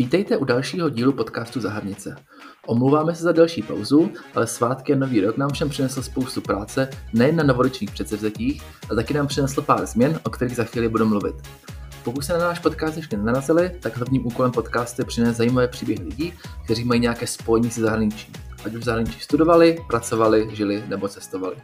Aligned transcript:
Vítejte 0.00 0.36
u 0.36 0.44
dalšího 0.44 0.88
dílu 0.88 1.12
podcastu 1.12 1.60
Zahrnice. 1.60 2.16
Omlouváme 2.66 3.14
se 3.14 3.22
za 3.22 3.32
delší 3.32 3.62
pauzu, 3.62 4.10
ale 4.34 4.46
svátky 4.46 4.94
a 4.94 4.96
nový 4.96 5.20
rok 5.20 5.36
nám 5.36 5.50
všem 5.50 5.68
přinesl 5.68 6.02
spoustu 6.02 6.40
práce, 6.40 6.90
nejen 7.12 7.36
na 7.36 7.44
novoročních 7.44 7.90
předsevzetích, 7.90 8.62
ale 8.88 8.96
taky 8.96 9.14
nám 9.14 9.26
přinesl 9.26 9.62
pár 9.62 9.86
změn, 9.86 10.20
o 10.24 10.30
kterých 10.30 10.56
za 10.56 10.64
chvíli 10.64 10.88
budu 10.88 11.06
mluvit. 11.06 11.34
Pokud 12.04 12.24
se 12.24 12.32
na 12.32 12.38
náš 12.38 12.58
podcast 12.58 12.96
ještě 12.96 13.16
nenarazili, 13.16 13.70
tak 13.80 13.96
hlavním 13.96 14.26
úkolem 14.26 14.52
podcastu 14.52 15.02
je 15.02 15.06
přinést 15.06 15.36
zajímavé 15.36 15.68
příběhy 15.68 16.04
lidí, 16.04 16.32
kteří 16.64 16.84
mají 16.84 17.00
nějaké 17.00 17.26
spojení 17.26 17.70
se 17.70 17.80
zahraničí. 17.80 18.32
Ať 18.64 18.74
už 18.74 18.80
v 18.80 18.84
zahraničí 18.84 19.20
studovali, 19.20 19.76
pracovali, 19.88 20.48
žili 20.52 20.84
nebo 20.88 21.08
cestovali. 21.08 21.56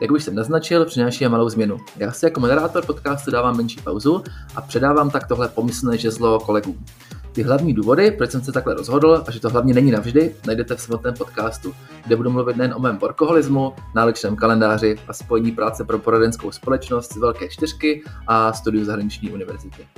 Jak 0.00 0.10
už 0.10 0.24
jsem 0.24 0.34
naznačil, 0.34 0.84
přináší 0.84 1.28
malou 1.28 1.48
změnu. 1.48 1.76
Já 1.96 2.12
si 2.12 2.24
jako 2.24 2.40
moderátor 2.40 2.86
podcastu 2.86 3.30
dávám 3.30 3.56
menší 3.56 3.80
pauzu 3.80 4.24
a 4.56 4.60
předávám 4.60 5.10
tak 5.10 5.28
tohle 5.28 5.48
pomyslné 5.48 5.98
žezlo 5.98 6.40
kolegům. 6.40 6.84
Ty 7.32 7.42
hlavní 7.42 7.74
důvody, 7.74 8.10
proč 8.10 8.30
jsem 8.30 8.42
se 8.42 8.52
takhle 8.52 8.74
rozhodl 8.74 9.24
a 9.26 9.30
že 9.30 9.40
to 9.40 9.50
hlavně 9.50 9.74
není 9.74 9.90
navždy, 9.90 10.34
najdete 10.46 10.74
v 10.74 10.80
samotném 10.80 11.14
podcastu, 11.14 11.74
kde 12.06 12.16
budu 12.16 12.30
mluvit 12.30 12.56
nejen 12.56 12.74
o 12.74 12.78
mém 12.78 12.98
workoholismu, 12.98 13.74
náročném 13.94 14.36
kalendáři 14.36 14.96
a 15.08 15.12
spojení 15.12 15.52
práce 15.52 15.84
pro 15.84 15.98
poradenskou 15.98 16.52
společnost 16.52 17.12
z 17.12 17.16
Velké 17.16 17.48
čtyřky 17.48 18.02
a 18.26 18.52
studiu 18.52 18.84
zahraniční 18.84 19.30
univerzity. 19.30 19.88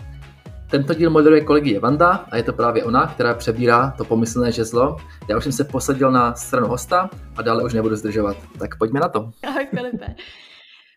Tento 0.70 0.94
díl 0.94 1.10
moderuje 1.10 1.44
kolegyně 1.44 1.80
Vanda 1.80 2.26
a 2.30 2.36
je 2.36 2.42
to 2.42 2.52
právě 2.52 2.84
ona, 2.84 3.06
která 3.06 3.34
přebírá 3.34 3.90
to 3.90 4.04
pomyslné 4.04 4.52
žezlo. 4.52 4.96
Já 5.28 5.36
už 5.36 5.42
jsem 5.42 5.52
se 5.52 5.64
posadil 5.64 6.10
na 6.12 6.34
stranu 6.34 6.66
hosta 6.66 7.10
a 7.36 7.42
dále 7.42 7.64
už 7.64 7.72
nebudu 7.72 7.96
zdržovat. 7.96 8.36
Tak 8.58 8.78
pojďme 8.78 9.00
na 9.00 9.08
to. 9.08 9.30
Ahoj 9.48 9.66
Filipe. 9.70 10.14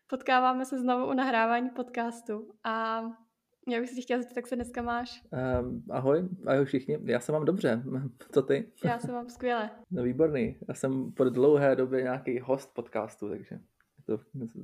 Potkáváme 0.09 0.66
se 0.66 0.80
znovu 0.80 1.05
u 1.05 1.13
nahrávání 1.13 1.70
podcastu 1.70 2.47
a 2.63 3.02
já 3.67 3.79
bych 3.79 3.89
si 3.89 4.01
chtěla 4.01 4.21
zeptat, 4.21 4.37
jak 4.37 4.47
se 4.47 4.55
dneska 4.55 4.81
máš? 4.81 5.23
Um, 5.61 5.83
ahoj, 5.89 6.29
ahoj 6.45 6.65
všichni. 6.65 6.97
Já 7.03 7.19
se 7.19 7.31
mám 7.31 7.45
dobře. 7.45 7.83
Co 8.31 8.41
ty? 8.41 8.71
Já 8.83 8.99
se 8.99 9.11
mám 9.11 9.30
skvěle. 9.30 9.69
No 9.91 10.03
výborný. 10.03 10.57
Já 10.67 10.73
jsem 10.73 11.11
po 11.11 11.23
dlouhé 11.23 11.75
době 11.75 12.02
nějaký 12.02 12.39
host 12.39 12.73
podcastu, 12.73 13.30
takže 13.30 13.59
to 14.05 14.19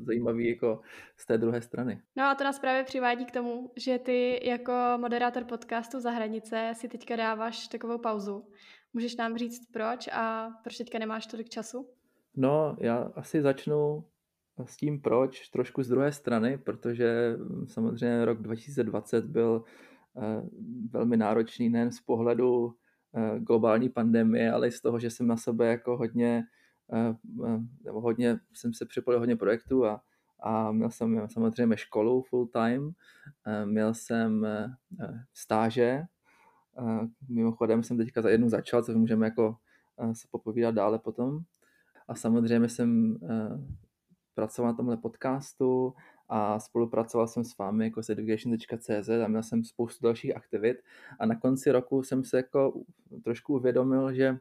zajímavý 0.06 0.50
jako 0.50 0.82
z 1.18 1.26
té 1.26 1.38
druhé 1.38 1.62
strany. 1.62 2.02
No 2.16 2.24
a 2.24 2.36
to 2.36 2.44
nás 2.44 2.60
právě 2.60 2.84
přivádí 2.84 3.26
k 3.26 3.32
tomu, 3.32 3.72
že 3.78 4.00
ty 4.00 4.40
jako 4.50 4.74
moderátor 4.98 5.44
podcastu 5.44 6.00
za 6.00 6.12
hranice 6.12 6.72
si 6.76 6.88
teďka 6.88 7.16
dáváš 7.16 7.68
takovou 7.68 7.98
pauzu. 7.98 8.48
Můžeš 8.94 9.16
nám 9.16 9.38
říct 9.38 9.72
proč 9.72 10.10
a 10.14 10.50
proč 10.64 10.78
teďka 10.78 11.00
nemáš 11.00 11.28
tolik 11.28 11.50
času? 11.50 11.90
No, 12.36 12.76
já 12.80 13.12
asi 13.16 13.42
začnu 13.42 14.04
s 14.66 14.78
tím 14.78 15.02
proč 15.02 15.50
trošku 15.50 15.84
z 15.84 15.88
druhé 15.88 16.12
strany, 16.12 16.58
protože 16.58 17.38
samozřejmě 17.68 18.26
rok 18.26 18.42
2020 18.42 19.26
byl 19.26 19.64
eh, 20.18 20.42
velmi 20.92 21.18
náročný 21.18 21.70
nejen 21.70 21.92
z 21.92 22.00
pohledu 22.00 22.74
eh, 23.16 23.40
globální 23.40 23.90
pandemie, 23.90 24.52
ale 24.52 24.68
i 24.68 24.72
z 24.72 24.82
toho, 24.82 25.00
že 25.00 25.10
jsem 25.10 25.28
na 25.28 25.38
sebe 25.38 25.68
jako 25.68 25.98
hodně 25.98 26.44
Eh, 26.94 27.16
nebo 27.84 28.02
hodně, 28.02 28.40
jsem 28.54 28.74
se 28.74 28.86
připojil 28.86 29.20
hodně 29.20 29.36
projektů 29.36 29.86
a, 29.86 30.02
a 30.44 30.72
měl 30.72 30.92
jsem 30.92 31.28
samozřejmě 31.30 31.78
školu 31.78 32.22
full 32.22 32.48
time, 32.48 32.92
měl 33.66 33.94
jsem 33.94 34.48
stáže, 35.34 36.04
mimochodem 37.30 37.84
jsem 37.84 37.98
teďka 37.98 38.22
za 38.22 38.30
jednu 38.30 38.50
začal, 38.50 38.84
co 38.84 38.94
můžeme 38.94 39.26
jako 39.26 39.56
se 40.14 40.28
popovídat 40.32 40.76
dále 40.76 41.00
potom. 41.00 41.40
A 42.08 42.16
samozřejmě 42.16 42.70
jsem 42.70 43.18
pracoval 44.34 44.72
na 44.72 44.78
tomhle 44.78 44.98
podcastu 44.98 45.94
a 46.30 46.60
spolupracoval 46.60 47.28
jsem 47.28 47.44
s 47.44 47.58
vámi 47.58 47.84
jako 47.84 48.04
s 48.04 48.10
education.cz 48.10 49.10
a 49.10 49.28
měl 49.28 49.44
jsem 49.44 49.64
spoustu 49.64 50.06
dalších 50.06 50.36
aktivit 50.36 50.78
a 51.20 51.26
na 51.26 51.36
konci 51.36 51.72
roku 51.72 52.04
jsem 52.04 52.24
se 52.24 52.38
jako 52.38 52.74
trošku 53.24 53.54
uvědomil, 53.54 54.14
že 54.14 54.40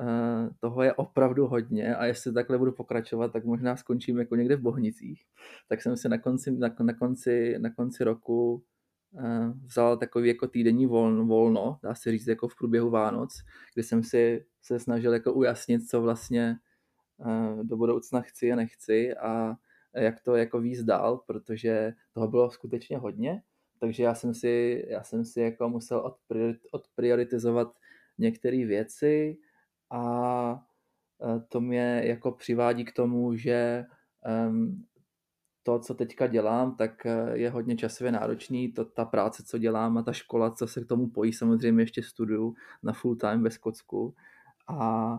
Eh, 0.00 0.50
toho 0.60 0.82
je 0.82 0.94
opravdu 0.94 1.46
hodně 1.46 1.96
a 1.96 2.04
jestli 2.04 2.32
takhle 2.32 2.58
budu 2.58 2.72
pokračovat, 2.72 3.32
tak 3.32 3.44
možná 3.44 3.76
skončím 3.76 4.18
jako 4.18 4.36
někde 4.36 4.56
v 4.56 4.60
Bohnicích. 4.60 5.24
Tak 5.68 5.82
jsem 5.82 5.96
se 5.96 6.08
na 6.08 6.18
konci, 6.18 6.50
na, 6.50 6.74
na 6.80 6.94
konci, 6.94 7.54
na 7.58 7.70
konci 7.70 8.04
roku 8.04 8.64
uh, 9.10 9.50
vzal 9.66 9.96
takový 9.96 10.28
jako 10.28 10.46
týdenní 10.46 10.86
volno, 10.86 11.26
volno, 11.26 11.78
dá 11.82 11.94
se 11.94 12.10
říct 12.10 12.26
jako 12.26 12.48
v 12.48 12.56
průběhu 12.56 12.90
Vánoc, 12.90 13.42
kdy 13.74 13.82
jsem 13.82 14.02
si 14.02 14.46
se 14.62 14.78
snažil 14.78 15.12
jako 15.12 15.32
ujasnit, 15.32 15.88
co 15.88 16.00
vlastně 16.00 16.56
do 17.62 17.76
budoucna 17.76 18.20
chci 18.20 18.52
a 18.52 18.56
nechci 18.56 19.14
a 19.16 19.54
jak 19.94 20.20
to 20.20 20.36
jako 20.36 20.60
víc 20.60 20.82
dál, 20.82 21.18
protože 21.26 21.92
toho 22.12 22.28
bylo 22.28 22.50
skutečně 22.50 22.98
hodně, 22.98 23.42
takže 23.78 24.02
já 24.02 24.14
jsem 24.14 24.34
si, 24.34 24.84
já 24.88 25.02
jsem 25.02 25.24
si 25.24 25.40
jako 25.40 25.68
musel 25.68 26.16
odprioritizovat 26.72 27.72
některé 28.18 28.66
věci, 28.66 29.38
a 29.90 30.64
e, 31.22 31.40
to 31.48 31.60
mě 31.60 32.02
jako 32.04 32.32
přivádí 32.32 32.84
k 32.84 32.92
tomu, 32.92 33.36
že 33.36 33.84
to, 35.62 35.78
co 35.78 35.94
teďka 35.94 36.26
dělám, 36.26 36.76
tak 36.76 37.06
e, 37.06 37.38
je 37.38 37.50
hodně 37.50 37.76
časově 37.76 38.12
náročný, 38.12 38.72
to, 38.72 38.84
ta 38.84 39.04
práce, 39.04 39.42
co 39.42 39.58
dělám 39.58 39.98
a 39.98 40.02
ta 40.02 40.12
škola, 40.12 40.50
co 40.50 40.66
se 40.66 40.84
k 40.84 40.86
tomu 40.86 41.10
pojí, 41.10 41.32
samozřejmě 41.32 41.82
ještě 41.82 42.02
studuju 42.02 42.54
na 42.82 42.92
full 42.92 43.16
time 43.16 43.42
ve 43.42 43.50
Skotsku 43.50 44.14
a, 44.68 45.18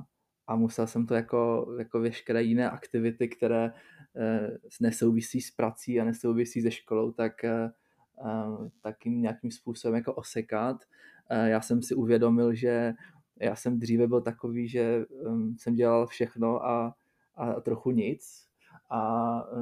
a 0.51 0.55
musel 0.55 0.87
jsem 0.87 1.07
to 1.07 1.13
jako, 1.13 1.73
jako 1.79 1.99
veškeré 1.99 2.43
jiné 2.43 2.69
aktivity, 2.69 3.27
které 3.27 3.73
eh, 4.15 4.57
nesouvisí 4.81 5.41
s 5.41 5.51
prací 5.51 5.99
a 5.99 6.03
nesouvisí 6.03 6.61
se 6.61 6.71
školou, 6.71 7.11
tak, 7.11 7.43
eh, 7.43 7.69
tak 8.81 9.05
jim 9.05 9.21
nějakým 9.21 9.51
způsobem 9.51 9.95
jako 9.95 10.13
osekat. 10.13 10.83
Eh, 11.29 11.49
já 11.49 11.61
jsem 11.61 11.81
si 11.81 11.95
uvědomil, 11.95 12.53
že 12.53 12.93
já 13.39 13.55
jsem 13.55 13.79
dříve 13.79 14.07
byl 14.07 14.21
takový, 14.21 14.67
že 14.67 15.05
um, 15.25 15.55
jsem 15.57 15.75
dělal 15.75 16.07
všechno 16.07 16.65
a, 16.65 16.95
a 17.35 17.61
trochu 17.61 17.91
nic 17.91 18.47
a 18.89 19.01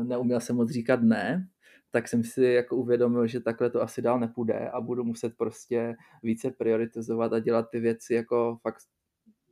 neuměl 0.03 0.39
jsem 0.39 0.55
moc 0.55 0.71
říkat 0.71 1.01
ne, 1.01 1.47
tak 1.91 2.07
jsem 2.07 2.23
si 2.23 2.43
jako 2.43 2.75
uvědomil, 2.75 3.27
že 3.27 3.39
takhle 3.39 3.69
to 3.69 3.81
asi 3.81 4.01
dál 4.01 4.19
nepůjde 4.19 4.69
a 4.69 4.81
budu 4.81 5.03
muset 5.03 5.37
prostě 5.37 5.95
více 6.23 6.51
prioritizovat 6.51 7.33
a 7.33 7.39
dělat 7.39 7.69
ty 7.71 7.79
věci 7.79 8.13
jako 8.13 8.57
fakt 8.61 8.81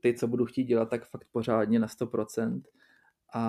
ty, 0.02 0.13
co 0.13 0.28
budu 0.28 0.46
chtít 0.46 0.63
dělat, 0.63 0.90
tak 0.90 1.09
fakt 1.09 1.28
pořádně 1.31 1.80
na 1.80 1.88
100%. 1.88 2.62
A, 3.34 3.41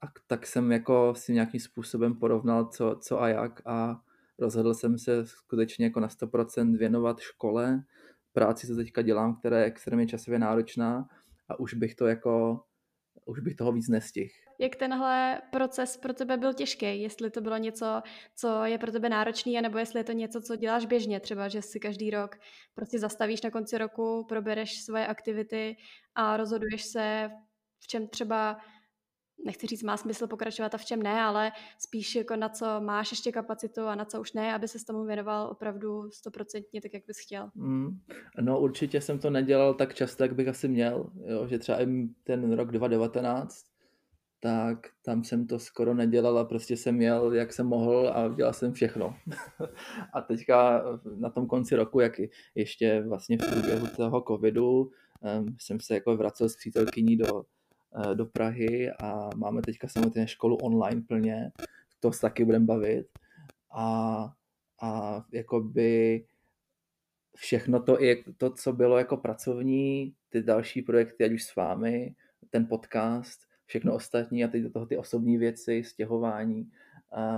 a 0.00 0.06
tak 0.26 0.46
jsem 0.46 0.72
jako 0.72 1.14
si 1.16 1.32
nějakým 1.32 1.60
způsobem 1.60 2.14
porovnal, 2.14 2.66
co, 2.66 2.98
co 3.02 3.22
a 3.22 3.28
jak 3.28 3.66
a 3.66 4.00
rozhodl 4.38 4.74
jsem 4.74 4.98
se 4.98 5.26
skutečně 5.26 5.84
jako 5.84 6.00
na 6.00 6.08
100% 6.08 6.78
věnovat 6.78 7.20
škole, 7.20 7.84
práci, 8.32 8.66
co 8.66 8.76
teďka 8.76 9.02
dělám, 9.02 9.36
která 9.36 9.58
je 9.58 9.64
extrémně 9.64 10.06
časově 10.06 10.38
náročná 10.38 11.08
a 11.48 11.60
už 11.60 11.74
bych 11.74 11.94
to 11.94 12.06
jako, 12.06 12.60
už 13.26 13.40
bych 13.40 13.54
toho 13.54 13.72
víc 13.72 13.88
nestihl. 13.88 14.43
Jak 14.58 14.76
tenhle 14.76 15.42
proces 15.50 15.96
pro 15.96 16.12
tebe 16.12 16.36
byl 16.36 16.54
těžký? 16.54 17.02
Jestli 17.02 17.30
to 17.30 17.40
bylo 17.40 17.56
něco, 17.56 18.02
co 18.36 18.64
je 18.64 18.78
pro 18.78 18.92
tebe 18.92 19.08
náročný, 19.08 19.62
nebo 19.62 19.78
jestli 19.78 20.00
je 20.00 20.04
to 20.04 20.12
něco, 20.12 20.40
co 20.40 20.56
děláš 20.56 20.86
běžně, 20.86 21.20
třeba, 21.20 21.48
že 21.48 21.62
si 21.62 21.80
každý 21.80 22.10
rok 22.10 22.36
prostě 22.74 22.98
zastavíš 22.98 23.42
na 23.42 23.50
konci 23.50 23.78
roku, 23.78 24.24
probereš 24.28 24.82
svoje 24.82 25.06
aktivity 25.06 25.76
a 26.14 26.36
rozhoduješ 26.36 26.84
se, 26.84 27.30
v 27.80 27.86
čem 27.86 28.08
třeba 28.08 28.56
nechci 29.44 29.66
říct, 29.66 29.82
má 29.82 29.96
smysl 29.96 30.26
pokračovat 30.26 30.74
a 30.74 30.78
v 30.78 30.84
čem 30.84 31.02
ne, 31.02 31.22
ale 31.22 31.52
spíš 31.78 32.14
jako 32.14 32.36
na 32.36 32.48
co 32.48 32.80
máš 32.80 33.10
ještě 33.10 33.32
kapacitu 33.32 33.80
a 33.80 33.94
na 33.94 34.04
co 34.04 34.20
už 34.20 34.32
ne, 34.32 34.54
aby 34.54 34.68
se 34.68 34.78
tomu 34.86 35.04
věnoval 35.04 35.48
opravdu 35.50 36.10
stoprocentně 36.10 36.80
tak, 36.80 36.94
jak 36.94 37.06
bys 37.06 37.18
chtěl. 37.18 37.50
Mm, 37.54 38.00
no 38.40 38.60
určitě 38.60 39.00
jsem 39.00 39.18
to 39.18 39.30
nedělal 39.30 39.74
tak 39.74 39.94
často, 39.94 40.24
jak 40.24 40.34
bych 40.34 40.48
asi 40.48 40.68
měl, 40.68 41.10
jo, 41.26 41.46
že 41.46 41.58
třeba 41.58 41.78
ten 42.24 42.52
rok 42.52 42.70
2019, 42.70 43.73
tak 44.44 44.78
tam 45.02 45.24
jsem 45.24 45.46
to 45.46 45.58
skoro 45.58 45.94
nedělal 45.94 46.38
a 46.38 46.44
prostě 46.44 46.76
jsem 46.76 47.00
jel, 47.00 47.32
jak 47.32 47.52
jsem 47.52 47.66
mohl 47.66 48.12
a 48.14 48.28
dělal 48.28 48.52
jsem 48.52 48.72
všechno. 48.72 49.16
a 50.12 50.20
teďka 50.20 50.82
na 51.16 51.30
tom 51.30 51.46
konci 51.46 51.76
roku, 51.76 52.00
jak 52.00 52.20
ještě 52.54 53.04
vlastně 53.08 53.38
v 53.38 53.52
průběhu 53.52 53.86
toho 53.96 54.24
covidu, 54.28 54.90
jsem 55.58 55.80
se 55.80 55.94
jako 55.94 56.16
vracel 56.16 56.48
s 56.48 56.56
přítelkyní 56.56 57.16
do 57.16 57.44
Eh, 57.94 58.14
do 58.14 58.26
Prahy 58.26 58.90
a 58.90 59.30
máme 59.36 59.62
teďka 59.62 59.88
samozřejmě 59.88 60.28
školu 60.28 60.56
online 60.56 61.02
plně, 61.08 61.52
to 62.00 62.12
se 62.12 62.20
taky 62.20 62.44
budeme 62.44 62.64
bavit 62.64 63.06
a, 63.76 64.28
a 64.82 65.22
jakoby 65.32 66.24
všechno 67.36 67.82
to, 67.82 68.02
i 68.02 68.24
to, 68.36 68.50
co 68.50 68.72
bylo 68.72 68.98
jako 68.98 69.16
pracovní, 69.16 70.14
ty 70.28 70.42
další 70.42 70.82
projekty, 70.82 71.24
ať 71.24 71.32
už 71.32 71.44
s 71.44 71.56
vámi, 71.56 72.14
ten 72.50 72.66
podcast, 72.66 73.40
všechno 73.66 73.94
ostatní 73.94 74.44
a 74.44 74.48
teď 74.48 74.62
do 74.62 74.70
toho 74.70 74.86
ty 74.86 74.96
osobní 74.96 75.38
věci, 75.38 75.84
stěhování, 75.84 76.70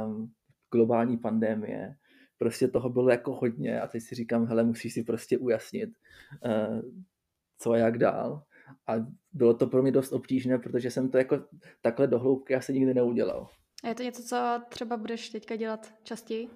um, 0.06 0.32
globální 0.72 1.18
pandémie, 1.18 1.96
prostě 2.38 2.68
toho 2.68 2.88
bylo 2.88 3.10
jako 3.10 3.34
hodně 3.34 3.80
a 3.80 3.86
teď 3.86 4.02
si 4.02 4.14
říkám, 4.14 4.46
hele, 4.46 4.64
musíš 4.64 4.92
si 4.94 5.02
prostě 5.02 5.38
ujasnit, 5.38 5.90
uh, 6.44 6.80
co 7.58 7.70
a 7.70 7.76
jak 7.76 7.98
dál 7.98 8.42
a 8.86 8.92
bylo 9.32 9.54
to 9.54 9.66
pro 9.66 9.82
mě 9.82 9.92
dost 9.92 10.12
obtížné, 10.12 10.58
protože 10.58 10.90
jsem 10.90 11.08
to 11.08 11.18
jako 11.18 11.44
takhle 11.82 12.06
dohloubky 12.06 12.54
asi 12.54 12.72
nikdy 12.72 12.94
neudělal. 12.94 13.48
A 13.84 13.88
je 13.88 13.94
to 13.94 14.02
něco, 14.02 14.22
co 14.22 14.62
třeba 14.68 14.96
budeš 14.96 15.30
teďka 15.30 15.56
dělat 15.56 15.94
častěji? 16.02 16.48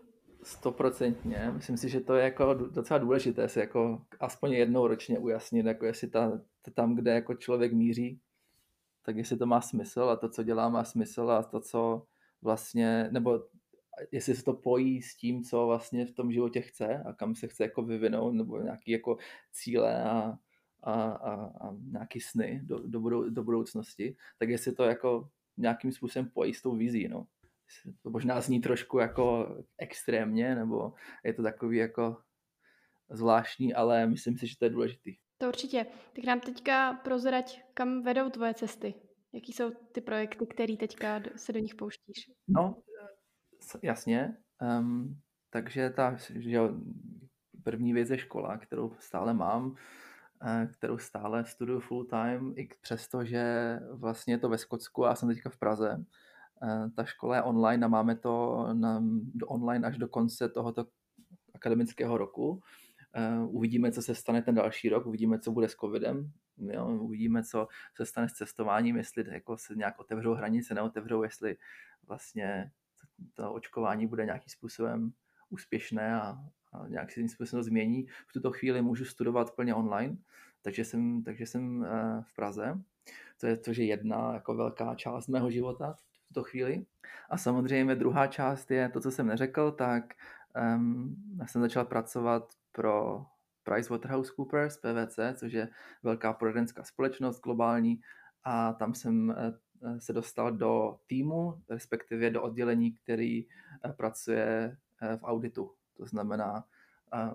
Stoprocentně. 0.42 1.50
Myslím 1.54 1.76
si, 1.76 1.88
že 1.88 2.00
to 2.00 2.14
je 2.14 2.24
jako 2.24 2.54
docela 2.54 2.98
důležité 2.98 3.48
si 3.48 3.58
jako 3.58 4.02
aspoň 4.20 4.52
jednou 4.52 4.86
ročně 4.86 5.18
ujasnit, 5.18 5.66
jako 5.66 5.86
jestli 5.86 6.08
ta, 6.08 6.40
tam, 6.74 6.94
kde 6.94 7.14
jako 7.14 7.34
člověk 7.34 7.72
míří, 7.72 8.20
tak 9.02 9.16
jestli 9.16 9.36
to 9.36 9.46
má 9.46 9.60
smysl 9.60 10.02
a 10.02 10.16
to, 10.16 10.28
co 10.28 10.42
dělá, 10.42 10.68
má 10.68 10.84
smysl 10.84 11.30
a 11.30 11.42
to, 11.42 11.60
co 11.60 12.06
vlastně, 12.42 13.08
nebo 13.10 13.44
jestli 14.12 14.34
se 14.34 14.44
to 14.44 14.54
pojí 14.54 15.02
s 15.02 15.16
tím, 15.16 15.42
co 15.44 15.66
vlastně 15.66 16.06
v 16.06 16.12
tom 16.12 16.32
životě 16.32 16.60
chce 16.60 17.02
a 17.02 17.12
kam 17.12 17.34
se 17.34 17.48
chce 17.48 17.62
jako 17.62 17.82
vyvinout, 17.82 18.34
nebo 18.34 18.62
nějaký 18.62 18.90
jako 18.90 19.16
cíle 19.52 20.04
a, 20.04 20.38
a, 20.82 20.92
a, 21.02 21.34
a 21.68 21.76
nějaký 21.92 22.20
sny 22.20 22.60
do, 22.64 22.78
do, 22.78 23.00
budou, 23.00 23.30
do 23.30 23.44
budoucnosti, 23.44 24.16
tak 24.38 24.48
jestli 24.48 24.72
to 24.72 24.84
jako 24.84 25.28
nějakým 25.56 25.92
způsobem 25.92 26.30
pojí 26.30 26.54
s 26.54 26.62
tou 26.62 26.76
vizí, 26.76 27.08
no. 27.08 27.26
To 28.02 28.10
možná 28.10 28.40
zní 28.40 28.60
trošku 28.60 28.98
jako 28.98 29.56
extrémně, 29.78 30.54
nebo 30.54 30.94
je 31.24 31.34
to 31.34 31.42
takový 31.42 31.76
jako 31.76 32.16
zvláštní, 33.10 33.74
ale 33.74 34.06
myslím 34.06 34.38
si, 34.38 34.46
že 34.46 34.58
to 34.58 34.64
je 34.64 34.70
důležitý. 34.70 35.16
To 35.40 35.48
určitě. 35.48 35.86
Tak 36.12 36.24
nám 36.24 36.40
teďka 36.40 36.92
prozrať, 36.92 37.62
kam 37.74 38.02
vedou 38.02 38.30
tvoje 38.30 38.54
cesty. 38.54 38.94
Jaký 39.32 39.52
jsou 39.52 39.70
ty 39.92 40.00
projekty, 40.00 40.46
které 40.46 40.76
teďka 40.76 41.20
se 41.36 41.52
do 41.52 41.58
nich 41.58 41.74
pouštíš? 41.74 42.30
No, 42.48 42.76
jasně. 43.82 44.36
Um, 44.62 45.20
takže 45.50 45.90
ta 45.90 46.16
že 46.34 46.58
první 47.62 47.92
věc 47.92 48.10
je 48.10 48.18
škola, 48.18 48.58
kterou 48.58 48.92
stále 48.98 49.34
mám, 49.34 49.74
eh, 50.42 50.68
kterou 50.72 50.98
stále 50.98 51.44
studuju 51.44 51.80
full 51.80 52.04
time, 52.04 52.54
i 52.56 52.68
přesto, 52.80 53.24
že 53.24 53.76
vlastně 53.92 54.34
je 54.34 54.38
to 54.38 54.48
ve 54.48 54.58
Skotsku 54.58 55.04
a 55.04 55.08
já 55.08 55.14
jsem 55.14 55.28
teďka 55.28 55.50
v 55.50 55.56
Praze. 55.56 56.04
Eh, 56.62 56.90
ta 56.96 57.04
škola 57.04 57.36
je 57.36 57.42
online 57.42 57.86
a 57.86 57.88
máme 57.88 58.16
to 58.16 58.66
na, 58.72 59.02
online 59.46 59.86
až 59.86 59.98
do 59.98 60.08
konce 60.08 60.48
tohoto 60.48 60.86
akademického 61.54 62.18
roku. 62.18 62.62
Eh, 63.14 63.38
uvidíme, 63.38 63.92
co 63.92 64.02
se 64.02 64.14
stane 64.14 64.42
ten 64.42 64.54
další 64.54 64.88
rok, 64.88 65.06
uvidíme, 65.06 65.38
co 65.38 65.52
bude 65.52 65.68
s 65.68 65.74
covidem, 65.74 66.32
jo, 66.58 66.88
uvidíme, 66.88 67.44
co 67.44 67.68
se 67.94 68.06
stane 68.06 68.28
s 68.28 68.32
cestováním, 68.32 68.96
jestli 68.96 69.24
jako 69.28 69.56
se 69.56 69.74
nějak 69.74 69.98
otevřou 69.98 70.34
hranice, 70.34 70.74
neotevřou, 70.74 71.22
jestli 71.22 71.56
vlastně 72.06 72.70
to 73.34 73.52
očkování 73.52 74.06
bude 74.06 74.24
nějakým 74.24 74.48
způsobem 74.48 75.12
úspěšné 75.48 76.14
a, 76.20 76.38
a 76.72 76.88
nějak 76.88 77.10
se 77.10 77.20
tím 77.20 77.28
způsobem 77.28 77.62
změní. 77.62 78.06
V 78.26 78.32
tuto 78.32 78.52
chvíli 78.52 78.82
můžu 78.82 79.04
studovat 79.04 79.54
plně 79.54 79.74
online, 79.74 80.16
takže 80.62 80.84
jsem, 80.84 81.22
takže 81.22 81.46
jsem 81.46 81.84
eh, 81.84 82.22
v 82.22 82.34
Praze. 82.34 82.80
To 83.40 83.46
je, 83.46 83.56
to 83.56 83.70
je 83.70 83.84
jedna 83.84 84.34
jako 84.34 84.54
velká 84.54 84.94
část 84.94 85.28
mého 85.28 85.50
života 85.50 85.92
v 85.92 86.28
tuto 86.28 86.42
chvíli. 86.42 86.86
A 87.30 87.38
samozřejmě 87.38 87.94
druhá 87.94 88.26
část 88.26 88.70
je 88.70 88.88
to, 88.88 89.00
co 89.00 89.10
jsem 89.10 89.26
neřekl, 89.26 89.70
tak 89.70 90.14
um, 90.76 91.16
já 91.40 91.46
jsem 91.46 91.62
začal 91.62 91.84
pracovat 91.84 92.52
pro 92.72 93.26
PricewaterhouseCoopers, 93.62 94.76
PVC, 94.76 95.18
což 95.34 95.52
je 95.52 95.68
velká 96.02 96.32
poradenská 96.32 96.84
společnost 96.84 97.40
globální 97.40 98.00
a 98.44 98.72
tam 98.72 98.94
jsem 98.94 99.30
eh, 99.30 100.00
se 100.00 100.12
dostal 100.12 100.52
do 100.52 100.98
týmu, 101.06 101.62
respektive 101.70 102.30
do 102.30 102.42
oddělení, 102.42 102.92
který 102.92 103.46
eh, 103.48 103.92
pracuje 103.92 104.76
eh, 105.02 105.16
v 105.16 105.22
auditu. 105.22 105.74
To 105.96 106.06
znamená, 106.06 106.64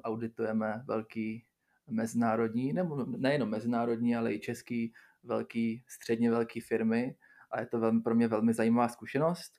auditujeme 0.03 0.83
velký 0.87 1.45
mezinárodní, 1.89 2.73
nebo 2.73 3.05
nejenom 3.05 3.49
mezinárodní, 3.49 4.15
ale 4.15 4.33
i 4.33 4.39
český 4.39 4.93
velký, 5.23 5.83
středně 5.87 6.31
velký 6.31 6.61
firmy 6.61 7.15
a 7.51 7.59
je 7.59 7.65
to 7.65 7.79
velmi, 7.79 8.01
pro 8.01 8.15
mě 8.15 8.27
velmi 8.27 8.53
zajímavá 8.53 8.87
zkušenost, 8.87 9.53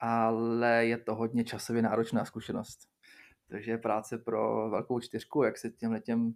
ale 0.00 0.86
je 0.86 0.98
to 0.98 1.14
hodně 1.14 1.44
časově 1.44 1.82
náročná 1.82 2.24
zkušenost. 2.24 2.91
Takže 3.52 3.78
práce 3.78 4.18
pro 4.18 4.70
velkou 4.70 5.00
čtyřku, 5.00 5.42
jak 5.42 5.58
se 5.58 5.70
těmhle 5.70 6.00
těm 6.00 6.26
uh, 6.26 6.32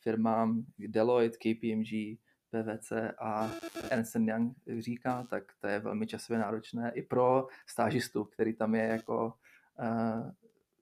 firmám 0.00 0.64
Deloitte, 0.78 1.36
KPMG, 1.36 2.18
PVC 2.50 2.92
a 3.18 3.50
Ernst 3.90 4.16
Young 4.16 4.56
říká, 4.78 5.26
tak 5.30 5.44
to 5.60 5.66
je 5.66 5.78
velmi 5.78 6.06
časově 6.06 6.40
náročné 6.40 6.92
i 6.94 7.02
pro 7.02 7.46
stážistu, 7.66 8.24
který 8.24 8.54
tam 8.54 8.74
je 8.74 8.84
jako, 8.84 9.34
uh, 9.78 10.30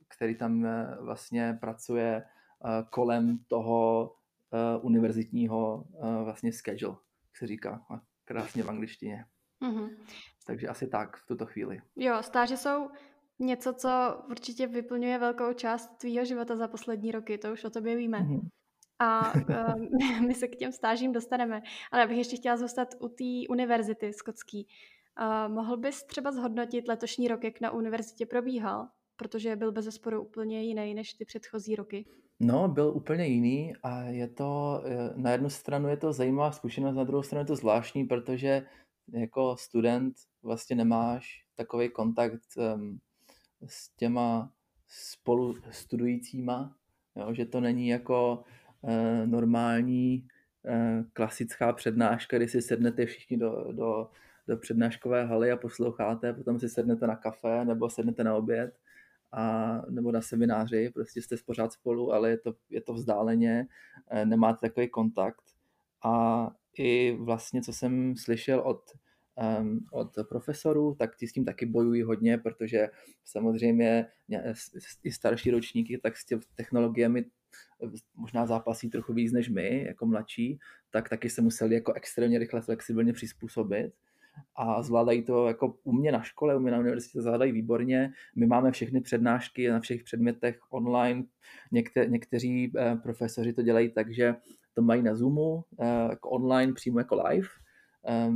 který 0.08 0.34
tam 0.34 0.62
uh, 0.62 1.04
vlastně 1.04 1.58
pracuje 1.60 2.24
kolem 2.90 3.38
toho 3.48 4.12
univerzitního 4.80 5.84
vlastně 6.24 6.52
schedule, 6.52 6.96
jak 7.24 7.36
se 7.36 7.46
říká 7.46 7.82
krásně 8.24 8.62
v 8.62 8.68
angličtině. 8.68 9.24
Mm-hmm. 9.62 9.90
Takže 10.46 10.68
asi 10.68 10.86
tak 10.86 11.16
v 11.16 11.26
tuto 11.26 11.46
chvíli. 11.46 11.82
Jo, 11.96 12.22
stáže 12.22 12.56
jsou 12.56 12.90
něco, 13.40 13.72
co 13.72 13.88
určitě 14.30 14.66
vyplňuje 14.66 15.18
velkou 15.18 15.52
část 15.52 15.90
tvýho 15.98 16.24
života 16.24 16.56
za 16.56 16.68
poslední 16.68 17.12
roky, 17.12 17.38
to 17.38 17.52
už 17.52 17.64
o 17.64 17.70
tobě 17.70 17.96
víme. 17.96 18.18
Mm-hmm. 18.18 18.40
A 18.98 19.34
uh, 19.34 20.20
my 20.26 20.34
se 20.34 20.48
k 20.48 20.56
těm 20.56 20.72
stážím 20.72 21.12
dostaneme. 21.12 21.62
Ale 21.92 22.02
já 22.02 22.08
bych 22.08 22.18
ještě 22.18 22.36
chtěla 22.36 22.56
zůstat 22.56 22.94
u 23.00 23.08
té 23.08 23.48
univerzity 23.48 24.12
skotský. 24.12 24.66
Uh, 25.20 25.54
mohl 25.54 25.76
bys 25.76 26.02
třeba 26.02 26.32
zhodnotit 26.32 26.88
letošní 26.88 27.28
rok, 27.28 27.44
jak 27.44 27.60
na 27.60 27.70
univerzitě 27.70 28.26
probíhal? 28.26 28.88
Protože 29.16 29.56
byl 29.56 29.72
bez 29.72 29.84
zesporu 29.84 30.22
úplně 30.22 30.62
jiný 30.62 30.94
než 30.94 31.14
ty 31.14 31.24
předchozí 31.24 31.76
roky. 31.76 32.04
No, 32.42 32.68
byl 32.68 32.92
úplně 32.96 33.26
jiný 33.26 33.72
a 33.82 34.02
je 34.02 34.28
to, 34.28 34.82
eh, 34.84 35.12
na 35.16 35.30
jednu 35.30 35.50
stranu 35.50 35.88
je 35.88 35.96
to 35.96 36.12
zajímavá 36.12 36.52
zkušenost, 36.52 36.94
na 36.96 37.04
druhou 37.04 37.22
stranu 37.22 37.40
je 37.40 37.46
to 37.46 37.56
zvláštní, 37.56 38.04
protože 38.04 38.66
jako 39.12 39.56
student 39.56 40.14
vlastně 40.42 40.76
nemáš 40.76 41.44
takový 41.56 41.88
kontakt 41.88 42.40
um, 42.56 42.98
s 43.66 43.88
těma 43.96 44.52
spolu 44.88 45.56
studujícíma, 45.70 46.76
jo, 47.16 47.34
že 47.34 47.46
to 47.46 47.60
není 47.60 47.88
jako 47.88 48.44
uh, 48.80 48.90
normální 49.26 50.28
uh, 50.62 51.04
klasická 51.12 51.72
přednáška, 51.72 52.36
kdy 52.36 52.48
si 52.48 52.62
sednete 52.62 53.06
všichni 53.06 53.36
do, 53.36 53.72
do, 53.72 54.10
do 54.48 54.56
přednáškové 54.56 55.26
haly 55.26 55.50
a 55.50 55.56
posloucháte, 55.56 56.32
potom 56.32 56.60
si 56.60 56.68
sednete 56.68 57.06
na 57.06 57.16
kafe 57.16 57.64
nebo 57.64 57.90
sednete 57.90 58.24
na 58.24 58.34
oběd 58.34 58.78
a, 59.32 59.72
nebo 59.90 60.12
na 60.12 60.20
semináři, 60.20 60.90
prostě 60.94 61.22
jste 61.22 61.36
pořád 61.46 61.72
spolu, 61.72 62.12
ale 62.12 62.30
je 62.30 62.38
to, 62.38 62.54
je 62.70 62.80
to 62.80 62.92
vzdáleně, 62.92 63.66
uh, 64.12 64.24
nemáte 64.24 64.68
takový 64.68 64.88
kontakt. 64.88 65.42
A 66.04 66.46
i 66.78 67.16
vlastně, 67.20 67.62
co 67.62 67.72
jsem 67.72 68.16
slyšel 68.16 68.60
od 68.60 68.92
od 69.92 70.12
profesorů, 70.28 70.94
tak 70.98 71.16
ti 71.16 71.28
s 71.28 71.32
tím 71.32 71.44
taky 71.44 71.66
bojují 71.66 72.02
hodně, 72.02 72.38
protože 72.38 72.88
samozřejmě 73.24 74.06
i 75.04 75.12
starší 75.12 75.50
ročníky 75.50 75.98
tak 75.98 76.16
s 76.16 76.24
těmi 76.24 76.42
technologiemi 76.54 77.24
možná 78.14 78.46
zápasí 78.46 78.90
trochu 78.90 79.12
víc 79.12 79.32
než 79.32 79.48
my, 79.48 79.84
jako 79.84 80.06
mladší, 80.06 80.58
tak 80.90 81.08
taky 81.08 81.30
se 81.30 81.42
museli 81.42 81.74
jako 81.74 81.92
extrémně 81.92 82.38
rychle 82.38 82.60
flexibilně 82.60 83.12
přizpůsobit 83.12 83.92
a 84.56 84.82
zvládají 84.82 85.22
to 85.22 85.46
jako 85.46 85.74
u 85.84 85.92
mě 85.92 86.12
na 86.12 86.22
škole, 86.22 86.56
u 86.56 86.60
mě 86.60 86.70
na 86.70 86.78
univerzitě 86.78 87.22
zvládají 87.22 87.52
výborně. 87.52 88.12
My 88.36 88.46
máme 88.46 88.72
všechny 88.72 89.00
přednášky 89.00 89.68
na 89.68 89.80
všech 89.80 90.04
předmětech 90.04 90.58
online. 90.70 91.24
Někte, 91.72 92.06
někteří 92.06 92.72
eh, 92.78 92.96
profesoři 92.96 93.52
to 93.52 93.62
dělají 93.62 93.92
tak, 93.92 94.14
že 94.14 94.34
to 94.74 94.82
mají 94.82 95.02
na 95.02 95.14
Zoomu, 95.14 95.64
eh, 95.80 95.86
jako 96.10 96.30
online, 96.30 96.72
přímo 96.72 96.98
jako 96.98 97.22
live 97.22 97.48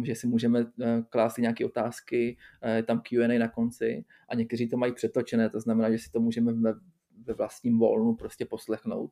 že 0.02 0.14
si 0.14 0.26
můžeme 0.26 0.61
uh, 0.61 0.66
klást 1.09 1.38
nějaké 1.38 1.64
otázky, 1.64 2.37
uh, 2.64 2.87
tam 2.87 3.00
Q&A 3.00 3.38
na 3.38 3.49
konci 3.49 4.04
a 4.28 4.35
někteří 4.35 4.68
to 4.68 4.76
mají 4.76 4.92
přetočené, 4.92 5.50
to 5.50 5.61
znamená, 5.61 5.90
že 5.90 5.99
si 5.99 6.11
to 6.11 6.21
můžeme 6.21 6.52
ve, 6.52 6.75
vlastním 7.35 7.78
volnu 7.78 8.14
prostě 8.14 8.44
poslechnout. 8.44 9.11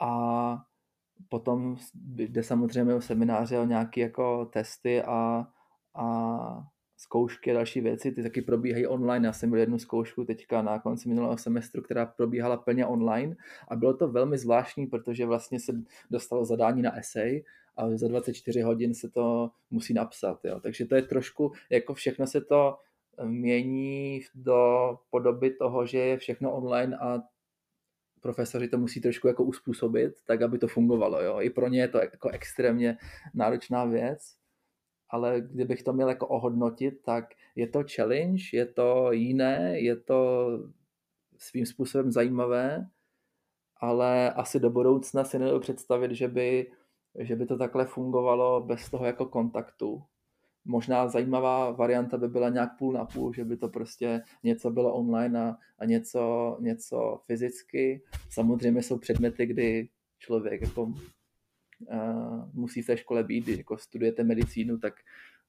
A 0.00 0.56
potom 1.28 1.76
jde 2.04 2.42
samozřejmě 2.42 2.94
o 2.94 3.00
semináře, 3.00 3.58
o 3.58 3.64
nějaké 3.64 4.00
jako 4.00 4.44
testy 4.44 5.02
a, 5.02 5.46
a 5.94 6.66
zkoušky 6.96 7.50
a 7.50 7.54
další 7.54 7.80
věci, 7.80 8.12
ty 8.12 8.22
taky 8.22 8.42
probíhají 8.42 8.86
online. 8.86 9.26
Já 9.26 9.32
jsem 9.32 9.48
měl 9.48 9.60
jednu 9.60 9.78
zkoušku 9.78 10.24
teďka 10.24 10.62
na 10.62 10.78
konci 10.78 11.08
minulého 11.08 11.38
semestru, 11.38 11.82
která 11.82 12.06
probíhala 12.06 12.56
plně 12.56 12.86
online 12.86 13.36
a 13.68 13.76
bylo 13.76 13.94
to 13.94 14.08
velmi 14.08 14.38
zvláštní, 14.38 14.86
protože 14.86 15.26
vlastně 15.26 15.60
se 15.60 15.72
dostalo 16.10 16.44
zadání 16.44 16.82
na 16.82 16.98
essay 16.98 17.42
a 17.76 17.96
za 17.96 18.08
24 18.08 18.60
hodin 18.60 18.94
se 18.94 19.10
to 19.10 19.50
musí 19.70 19.94
napsat. 19.94 20.44
Jo. 20.44 20.60
Takže 20.60 20.86
to 20.86 20.94
je 20.94 21.02
trošku, 21.02 21.52
jako 21.70 21.94
všechno 21.94 22.26
se 22.26 22.40
to 22.40 22.78
mění 23.24 24.20
do 24.34 24.94
podoby 25.10 25.50
toho, 25.50 25.86
že 25.86 25.98
je 25.98 26.16
všechno 26.16 26.56
online 26.56 26.96
a 26.96 27.22
profesoři 28.20 28.68
to 28.68 28.78
musí 28.78 29.00
trošku 29.00 29.28
jako 29.28 29.44
uspůsobit, 29.44 30.12
tak 30.26 30.42
aby 30.42 30.58
to 30.58 30.68
fungovalo. 30.68 31.22
Jo. 31.22 31.40
I 31.40 31.50
pro 31.50 31.68
ně 31.68 31.80
je 31.80 31.88
to 31.88 31.98
jako 31.98 32.28
extrémně 32.28 32.96
náročná 33.34 33.84
věc, 33.84 34.20
ale 35.10 35.40
kdybych 35.40 35.82
to 35.82 35.92
měl 35.92 36.08
jako 36.08 36.28
ohodnotit, 36.28 37.02
tak 37.02 37.24
je 37.54 37.66
to 37.66 37.82
challenge, 37.94 38.42
je 38.52 38.66
to 38.66 39.12
jiné, 39.12 39.80
je 39.80 39.96
to 39.96 40.48
svým 41.38 41.66
způsobem 41.66 42.12
zajímavé, 42.12 42.86
ale 43.76 44.32
asi 44.32 44.60
do 44.60 44.70
budoucna 44.70 45.24
si 45.24 45.38
nedovedu 45.38 45.60
představit, 45.60 46.12
že 46.12 46.28
by 46.28 46.72
že 47.18 47.36
by 47.36 47.46
to 47.46 47.58
takhle 47.58 47.86
fungovalo 47.86 48.60
bez 48.60 48.90
toho 48.90 49.04
jako 49.04 49.26
kontaktu. 49.26 50.02
možná 50.64 51.08
zajímavá 51.08 51.70
varianta 51.70 52.18
by 52.18 52.28
byla 52.28 52.48
nějak 52.48 52.78
půl 52.78 52.92
na 52.92 53.04
půl, 53.04 53.32
že 53.34 53.44
by 53.44 53.56
to 53.56 53.68
prostě 53.68 54.22
něco 54.42 54.70
bylo 54.70 54.94
online 54.94 55.40
a, 55.40 55.56
a 55.78 55.84
něco, 55.84 56.56
něco 56.60 57.20
fyzicky. 57.26 58.02
Samozřejmě 58.30 58.82
jsou 58.82 58.98
předměty, 58.98 59.46
kdy 59.46 59.88
člověk 60.18 60.62
jako, 60.62 60.82
uh, 60.82 62.48
musí 62.52 62.82
v 62.82 62.86
té 62.86 62.96
škole 62.96 63.24
být, 63.24 63.44
když 63.44 63.58
jako 63.58 63.78
studujete 63.78 64.24
medicínu, 64.24 64.78
tak 64.78 64.94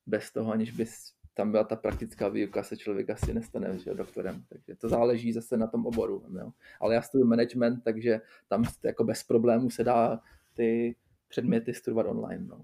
bez 0.05 0.31
toho, 0.31 0.51
aniž 0.51 0.71
by 0.71 0.85
tam 1.33 1.51
byla 1.51 1.63
ta 1.63 1.75
praktická 1.75 2.27
výuka, 2.27 2.63
se 2.63 2.77
člověk 2.77 3.09
asi 3.09 3.33
nestane 3.33 3.79
že, 3.79 3.93
doktorem. 3.93 4.43
Takže 4.49 4.75
to 4.75 4.89
záleží 4.89 5.33
zase 5.33 5.57
na 5.57 5.67
tom 5.67 5.85
oboru. 5.85 6.25
Jo. 6.39 6.51
Ale 6.79 6.95
já 6.95 7.01
studuji 7.01 7.27
management, 7.27 7.83
takže 7.83 8.21
tam 8.47 8.63
jako 8.83 9.03
bez 9.03 9.23
problémů 9.23 9.69
se 9.69 9.83
dá 9.83 10.19
ty 10.53 10.95
předměty 11.35 11.73
studovat 11.73 12.05
online. 12.07 12.45
No. 12.47 12.61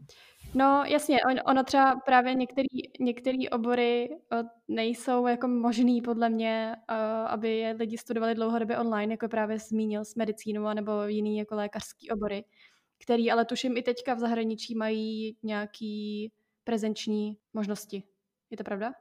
No 0.56 0.84
jasně, 0.88 1.18
on, 1.32 1.40
ono 1.46 1.64
třeba 1.64 1.96
právě 1.96 2.36
některé 3.00 3.38
obory 3.52 4.10
uh, 4.10 4.48
nejsou 4.68 5.28
jako 5.28 5.48
možný 5.48 6.02
podle 6.02 6.30
mě, 6.30 6.76
uh, 6.92 6.96
aby 7.28 7.58
je 7.58 7.72
lidi 7.72 7.98
studovali 7.98 8.36
dlouhodobě 8.36 8.78
online, 8.78 9.14
jako 9.14 9.28
právě 9.28 9.60
zmínil 9.60 10.06
s 10.06 10.16
medicínou 10.16 10.74
nebo 10.74 10.92
jiný 11.06 11.38
jako 11.38 11.56
lékařský 11.56 12.10
obory, 12.10 12.44
který 13.04 13.32
ale 13.32 13.46
tuším 13.46 13.78
i 13.78 13.82
teďka 13.82 14.14
v 14.14 14.20
zahraničí 14.20 14.76
mají 14.76 15.38
nějaký 15.44 16.32
prezenční 16.64 17.38
možnosti. 17.54 18.04
Je 18.50 18.58
to 18.58 18.64
pravda? 18.64 18.94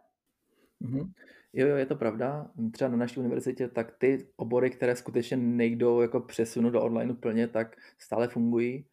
Mm-hmm. 0.82 1.12
Jo, 1.52 1.66
jo, 1.66 1.76
je 1.76 1.86
to 1.86 1.96
pravda. 1.96 2.50
Třeba 2.72 2.90
na 2.90 2.96
naší 2.96 3.20
univerzitě, 3.20 3.68
tak 3.68 3.92
ty 3.98 4.28
obory, 4.36 4.70
které 4.70 4.96
skutečně 4.96 5.36
nejdou 5.36 6.00
jako 6.00 6.20
přesunout 6.20 6.70
do 6.70 6.82
online 6.82 7.14
plně, 7.14 7.48
tak 7.48 7.76
stále 7.98 8.28
fungují. 8.28 8.84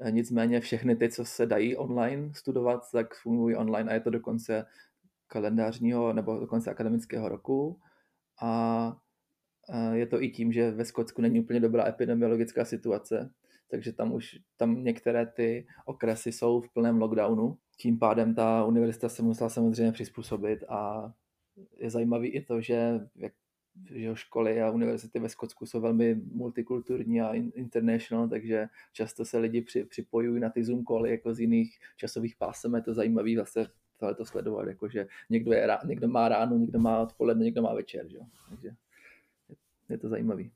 E, 0.00 0.10
nicméně 0.12 0.60
všechny 0.60 0.96
ty, 0.96 1.08
co 1.08 1.24
se 1.24 1.46
dají 1.46 1.76
online 1.76 2.34
studovat, 2.34 2.90
tak 2.92 3.14
fungují 3.14 3.56
online 3.56 3.90
a 3.90 3.94
je 3.94 4.00
to 4.00 4.10
do 4.10 4.20
konce 4.20 4.66
kalendářního 5.26 6.12
nebo 6.12 6.38
do 6.38 6.46
konce 6.46 6.70
akademického 6.70 7.28
roku. 7.28 7.80
A 8.42 8.96
e, 9.68 9.96
je 9.96 10.06
to 10.06 10.22
i 10.22 10.28
tím, 10.28 10.52
že 10.52 10.70
ve 10.70 10.84
Skotsku 10.84 11.22
není 11.22 11.40
úplně 11.40 11.60
dobrá 11.60 11.88
epidemiologická 11.88 12.64
situace, 12.64 13.30
takže 13.70 13.92
tam 13.92 14.12
už 14.12 14.38
tam 14.56 14.84
některé 14.84 15.26
ty 15.26 15.66
okresy 15.84 16.32
jsou 16.32 16.60
v 16.60 16.72
plném 16.72 17.00
lockdownu. 17.00 17.58
Tím 17.76 17.98
pádem 17.98 18.34
ta 18.34 18.64
univerzita 18.64 19.08
se 19.08 19.22
musela 19.22 19.50
samozřejmě 19.50 19.92
přizpůsobit 19.92 20.64
a 20.68 21.12
je 21.76 21.90
zajímavý 21.90 22.28
i 22.28 22.44
to, 22.44 22.60
že, 22.60 23.00
jak, 23.16 23.32
že 23.90 24.16
školy 24.16 24.62
a 24.62 24.70
univerzity 24.70 25.18
ve 25.18 25.28
Skotsku 25.28 25.66
jsou 25.66 25.80
velmi 25.80 26.14
multikulturní 26.14 27.20
a 27.20 27.34
international, 27.34 28.28
takže 28.28 28.68
často 28.92 29.24
se 29.24 29.38
lidi 29.38 29.62
při, 29.62 29.84
připojují 29.84 30.40
na 30.40 30.50
ty 30.50 30.64
Zoom 30.64 30.84
koly 30.84 31.10
jako 31.10 31.34
z 31.34 31.40
jiných 31.40 31.78
časových 31.96 32.36
pásem. 32.36 32.74
Je 32.74 32.82
to 32.82 32.94
zajímavé 32.94 33.30
zase 33.36 33.66
tohle 33.98 34.14
to 34.14 34.24
sledovat, 34.24 34.68
jakože 34.68 35.06
někdo, 35.30 35.52
je, 35.52 35.78
někdo 35.84 36.08
má 36.08 36.28
ráno, 36.28 36.56
někdo 36.56 36.78
má 36.78 37.00
odpoledne, 37.00 37.44
někdo 37.44 37.62
má 37.62 37.74
večer, 37.74 38.08
že? 38.08 38.18
takže 38.48 38.70
je, 39.88 39.98
to 39.98 40.08
zajímavý. 40.08 40.52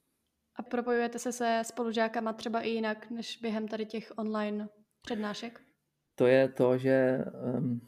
A 0.56 0.62
propojujete 0.62 1.18
se 1.18 1.32
se 1.32 1.62
spolužákama 1.64 2.32
třeba 2.32 2.60
i 2.60 2.68
jinak, 2.68 3.10
než 3.10 3.38
během 3.42 3.68
tady 3.68 3.86
těch 3.86 4.12
online 4.16 4.68
přednášek? 5.02 5.60
To 6.14 6.26
je 6.26 6.48
to, 6.48 6.78
že 6.78 7.18
um, 7.58 7.80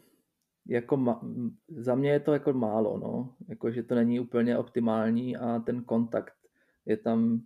jako 0.67 0.97
ma, 0.97 1.21
za 1.69 1.95
mě 1.95 2.11
je 2.11 2.19
to 2.19 2.33
jako 2.33 2.53
málo, 2.53 2.97
no. 2.97 3.35
Jako, 3.47 3.71
že 3.71 3.83
to 3.83 3.95
není 3.95 4.19
úplně 4.19 4.57
optimální 4.57 5.37
a 5.37 5.59
ten 5.59 5.83
kontakt 5.83 6.33
je 6.85 6.97
tam, 6.97 7.41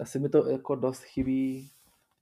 asi 0.00 0.18
mi 0.18 0.28
to 0.28 0.48
jako 0.48 0.74
dost 0.74 1.02
chybí 1.02 1.70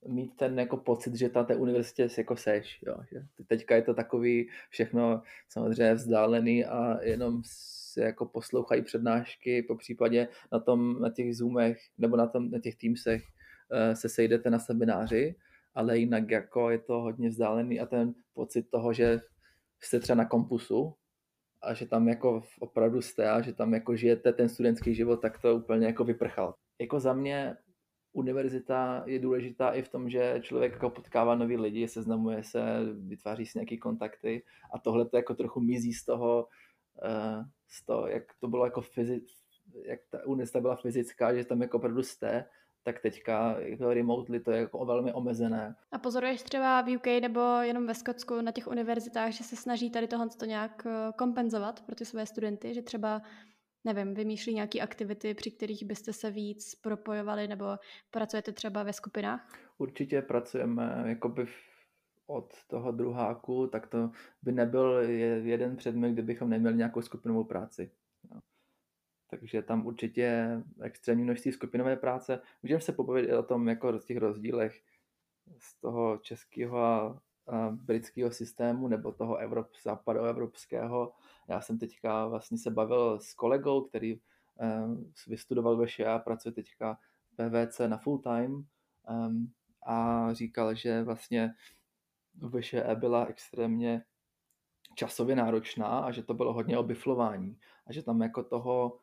mít 0.07 0.35
ten 0.35 0.59
jako 0.59 0.77
pocit, 0.77 1.15
že 1.15 1.29
tam 1.29 1.45
té 1.45 1.55
univerzitě 1.55 2.07
jako 2.17 2.35
seš, 2.35 2.83
jo. 2.87 2.97
Že 3.11 3.21
teďka 3.47 3.75
je 3.75 3.81
to 3.81 3.93
takový 3.93 4.49
všechno 4.69 5.21
samozřejmě 5.49 5.93
vzdálený 5.93 6.65
a 6.65 7.03
jenom 7.03 7.41
se 7.45 8.03
jako 8.03 8.25
poslouchají 8.25 8.81
přednášky, 8.81 9.63
po 9.63 9.75
případě 9.75 10.27
na, 10.51 10.59
tom, 10.59 11.01
na 11.01 11.09
těch 11.09 11.37
Zoomech 11.37 11.77
nebo 11.97 12.17
na, 12.17 12.27
tom, 12.27 12.51
na 12.51 12.59
těch 12.59 12.75
Teamsech 12.75 13.23
uh, 13.23 13.93
se 13.93 14.09
sejdete 14.09 14.49
na 14.49 14.59
semináři, 14.59 15.35
ale 15.75 15.97
jinak 15.97 16.31
jako 16.31 16.69
je 16.69 16.79
to 16.79 17.01
hodně 17.01 17.29
vzdálený 17.29 17.79
a 17.79 17.85
ten 17.85 18.13
pocit 18.33 18.69
toho, 18.69 18.93
že 18.93 19.21
jste 19.83 19.99
třeba 19.99 20.15
na 20.15 20.25
kompusu 20.25 20.93
a 21.61 21.73
že 21.73 21.85
tam 21.85 22.07
jako 22.07 22.43
opravdu 22.59 23.01
jste 23.01 23.29
a 23.29 23.41
že 23.41 23.53
tam 23.53 23.73
jako 23.73 23.95
žijete 23.95 24.33
ten 24.33 24.49
studentský 24.49 24.95
život, 24.95 25.17
tak 25.17 25.41
to 25.41 25.55
úplně 25.55 25.87
jako 25.87 26.03
vyprchal. 26.03 26.55
Jako 26.79 26.99
za 26.99 27.13
mě 27.13 27.57
univerzita 28.13 29.03
je 29.05 29.19
důležitá 29.19 29.69
i 29.69 29.81
v 29.81 29.89
tom, 29.89 30.09
že 30.09 30.39
člověk 30.41 30.71
jako 30.71 30.89
potkává 30.89 31.35
nový 31.35 31.57
lidi, 31.57 31.87
seznamuje 31.87 32.43
se, 32.43 32.61
vytváří 32.93 33.45
si 33.45 33.57
nějaké 33.57 33.77
kontakty 33.77 34.43
a 34.73 34.79
tohle 34.79 35.05
to 35.05 35.17
jako 35.17 35.35
trochu 35.35 35.59
mizí 35.59 35.93
z 35.93 36.05
toho, 36.05 36.47
uh, 37.03 37.43
z 37.67 37.85
toho, 37.85 38.07
jak 38.07 38.23
to 38.39 38.47
bylo 38.47 38.65
jako 38.65 38.81
fyzi- 38.81 39.25
jak 39.85 39.99
ta 40.09 40.25
univerzita 40.25 40.59
byla 40.59 40.75
fyzická, 40.75 41.35
že 41.35 41.45
tam 41.45 41.61
jako 41.61 41.77
opravdu 41.77 42.03
jste, 42.03 42.45
tak 42.83 42.99
teďka 42.99 43.55
jako 43.59 43.93
remotely 43.93 44.39
to 44.39 44.51
je 44.51 44.59
jako 44.59 44.85
velmi 44.85 45.13
omezené. 45.13 45.75
A 45.91 45.99
pozoruješ 45.99 46.43
třeba 46.43 46.81
v 46.81 46.95
UK 46.95 47.07
nebo 47.21 47.39
jenom 47.39 47.87
ve 47.87 47.95
Skotsku 47.95 48.41
na 48.41 48.51
těch 48.51 48.67
univerzitách, 48.67 49.31
že 49.31 49.43
se 49.43 49.55
snaží 49.55 49.89
tady 49.89 50.07
tohle 50.07 50.29
to 50.39 50.45
nějak 50.45 50.85
eh, 50.85 51.11
kompenzovat 51.17 51.81
pro 51.85 51.95
ty 51.95 52.05
své 52.05 52.25
studenty, 52.25 52.73
že 52.73 52.81
třeba 52.81 53.21
nevím, 53.83 54.13
vymýšlí 54.13 54.53
nějaké 54.53 54.79
aktivity, 54.79 55.33
při 55.33 55.51
kterých 55.51 55.85
byste 55.85 56.13
se 56.13 56.31
víc 56.31 56.75
propojovali, 56.75 57.47
nebo 57.47 57.65
pracujete 58.11 58.51
třeba 58.51 58.83
ve 58.83 58.93
skupinách? 58.93 59.59
Určitě 59.77 60.21
pracujeme 60.21 61.03
jakoby 61.05 61.47
od 62.27 62.53
toho 62.67 62.91
druháku, 62.91 63.67
tak 63.67 63.87
to 63.87 64.11
by 64.41 64.51
nebyl 64.51 64.99
jeden 65.43 65.75
předmět, 65.75 66.11
kdybychom 66.11 66.49
neměli 66.49 66.77
nějakou 66.77 67.01
skupinovou 67.01 67.43
práci. 67.43 67.91
Takže 69.31 69.61
tam 69.61 69.85
určitě 69.85 70.47
extrémní 70.81 71.23
množství 71.23 71.51
skupinové 71.51 71.95
práce. 71.95 72.41
Můžeme 72.63 72.81
se 72.81 72.91
pobavit 72.91 73.29
i 73.29 73.33
o 73.33 73.43
tom, 73.43 73.67
jako 73.67 73.99
v 73.99 74.05
těch 74.05 74.17
rozdílech 74.17 74.81
z 75.57 75.79
toho 75.79 76.17
českého 76.17 76.77
a, 76.77 77.21
a 77.47 77.69
britského 77.69 78.31
systému 78.31 78.87
nebo 78.87 79.11
toho 79.11 79.37
Evrop, 79.37 79.67
západoevropského. 79.83 81.13
Já 81.47 81.61
jsem 81.61 81.79
teďka 81.79 82.27
vlastně 82.27 82.57
se 82.57 82.71
bavil 82.71 83.19
s 83.19 83.33
kolegou, 83.33 83.81
který 83.81 84.19
um, 84.85 85.13
vystudoval 85.27 85.77
ve 85.77 86.05
a 86.05 86.19
pracuje 86.19 86.51
teďka 86.51 86.97
v 87.31 87.35
PVC 87.35 87.79
na 87.87 87.97
full 87.97 88.19
time 88.19 88.65
um, 89.09 89.51
a 89.85 90.27
říkal, 90.33 90.75
že 90.75 91.03
vlastně 91.03 91.53
VŠE 92.35 92.95
byla 92.95 93.25
extrémně 93.25 94.03
časově 94.95 95.35
náročná 95.35 95.87
a 95.87 96.11
že 96.11 96.23
to 96.23 96.33
bylo 96.33 96.53
hodně 96.53 96.77
o 96.77 96.83
biflování 96.83 97.59
a 97.87 97.93
že 97.93 98.03
tam 98.03 98.21
jako 98.21 98.43
toho 98.43 98.99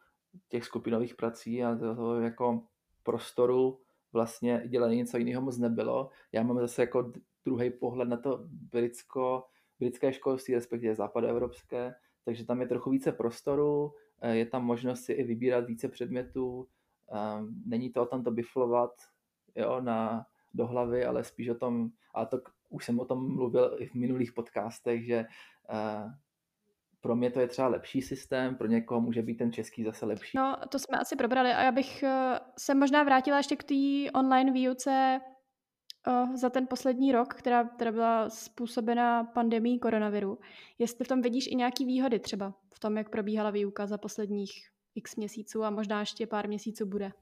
těch 0.48 0.64
skupinových 0.64 1.14
prací 1.14 1.64
a 1.64 1.76
toho 1.76 2.20
jako 2.20 2.62
prostoru 3.02 3.80
vlastně 4.12 4.62
dělat 4.66 4.88
něco 4.88 5.18
jiného 5.18 5.42
moc 5.42 5.58
nebylo. 5.58 6.10
Já 6.32 6.42
mám 6.42 6.58
zase 6.58 6.82
jako 6.82 7.12
druhý 7.44 7.70
pohled 7.70 8.08
na 8.08 8.16
to 8.16 8.44
britsko, 8.50 9.44
britské 9.80 10.12
školství, 10.12 10.54
respektive 10.54 10.94
západoevropské, 10.94 11.94
takže 12.24 12.46
tam 12.46 12.60
je 12.60 12.68
trochu 12.68 12.90
více 12.90 13.12
prostoru, 13.12 13.94
eh, 14.20 14.36
je 14.36 14.46
tam 14.46 14.64
možnost 14.64 15.00
si 15.00 15.12
i 15.12 15.24
vybírat 15.24 15.66
více 15.66 15.88
předmětů, 15.88 16.68
ehm, 17.12 17.62
není 17.66 17.90
to 17.90 18.02
o 18.02 18.06
tom 18.06 18.24
to 18.24 18.30
biflovat 18.30 18.90
jo, 19.56 19.80
na, 19.80 20.26
do 20.54 20.66
hlavy, 20.66 21.04
ale 21.04 21.24
spíš 21.24 21.48
o 21.48 21.54
tom, 21.54 21.90
a 22.14 22.24
to 22.24 22.40
už 22.68 22.84
jsem 22.84 23.00
o 23.00 23.04
tom 23.04 23.34
mluvil 23.34 23.76
i 23.78 23.86
v 23.86 23.94
minulých 23.94 24.32
podcastech, 24.32 25.06
že 25.06 25.26
uh, 25.70 26.10
pro 27.00 27.16
mě 27.16 27.30
to 27.30 27.40
je 27.40 27.48
třeba 27.48 27.68
lepší 27.68 28.02
systém, 28.02 28.56
pro 28.56 28.66
někoho 28.66 29.00
může 29.00 29.22
být 29.22 29.34
ten 29.34 29.52
český 29.52 29.84
zase 29.84 30.06
lepší. 30.06 30.36
No, 30.36 30.56
to 30.68 30.78
jsme 30.78 30.98
asi 30.98 31.16
probrali 31.16 31.50
a 31.50 31.62
já 31.62 31.72
bych 31.72 32.02
eh, 32.02 32.40
se 32.58 32.74
možná 32.74 33.02
vrátila 33.02 33.36
ještě 33.36 33.56
k 33.56 33.64
té 33.64 34.10
online 34.14 34.52
výuce 34.52 35.20
uh, 36.08 36.36
za 36.36 36.50
ten 36.50 36.66
poslední 36.66 37.12
rok, 37.12 37.34
která, 37.34 37.64
která 37.64 37.92
byla 37.92 38.30
způsobena 38.30 39.24
pandemí 39.24 39.78
koronaviru. 39.78 40.38
Jestli 40.78 41.04
v 41.04 41.08
tom 41.08 41.22
vidíš 41.22 41.46
i 41.46 41.54
nějaký 41.54 41.84
výhody 41.84 42.18
třeba 42.18 42.54
v 42.74 42.78
tom, 42.78 42.96
jak 42.96 43.10
probíhala 43.10 43.50
výuka 43.50 43.86
za 43.86 43.98
posledních 43.98 44.50
x 44.94 45.16
měsíců 45.16 45.64
a 45.64 45.70
možná 45.70 46.00
ještě 46.00 46.26
pár 46.26 46.48
měsíců 46.48 46.86
bude. 46.86 47.12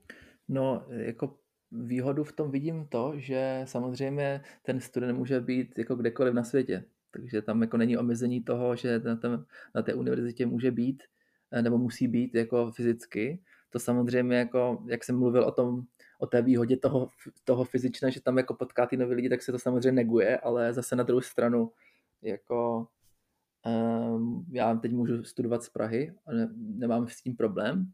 No, 0.49 0.87
jako 0.90 1.38
výhodu 1.73 2.25
v 2.25 2.33
tom 2.33 2.50
vidím 2.50 2.87
to, 2.88 3.12
že 3.16 3.62
samozřejmě 3.64 4.40
ten 4.62 4.80
student 4.80 5.18
může 5.18 5.40
být 5.40 5.78
jako 5.78 5.95
kdekoliv 5.95 6.35
na 6.35 6.45
světě. 6.45 6.85
Takže 7.16 7.42
tam 7.42 7.62
jako 7.62 7.76
není 7.76 7.96
omezení 7.96 8.42
toho, 8.42 8.76
že 8.76 8.99
na, 8.99 9.16
tém, 9.16 9.44
na 9.75 9.82
té 9.82 9.94
univerzitě 9.94 10.46
může 10.46 10.70
být 10.70 11.02
eh, 11.50 11.62
nebo 11.62 11.78
musí 11.78 12.08
být 12.08 12.35
jako 12.35 12.70
fyzicky. 12.70 13.42
To 13.70 13.78
samozřejmě 13.78 14.37
jako, 14.37 14.85
jak 14.88 15.04
jsem 15.04 15.18
mluvil 15.18 15.44
o 15.44 15.52
tom, 15.52 15.82
o 16.18 16.26
té 16.26 16.42
výhodě 16.42 16.76
toho, 16.76 17.08
toho 17.44 17.64
fyzičné, 17.64 18.11
že 18.11 18.20
tam 18.20 18.38
jako 18.38 18.54
potká 18.54 18.87
ty 18.87 18.96
nový 18.96 19.14
lidi, 19.14 19.28
tak 19.28 19.42
se 19.42 19.52
to 19.52 19.58
samozřejmě 19.58 19.92
neguje, 19.92 20.38
ale 20.38 20.73
zase 20.73 20.96
na 20.96 21.02
druhou 21.02 21.20
stranu 21.20 21.73
jako 22.23 22.88
um, 23.66 24.46
já 24.52 24.75
teď 24.75 24.92
můžu 24.92 25.25
studovat 25.25 25.62
z 25.62 25.68
Prahy 25.68 26.14
a 26.26 26.32
ne, 26.32 26.49
nemám 26.56 27.08
s 27.08 27.23
tím 27.23 27.37
problém, 27.37 27.92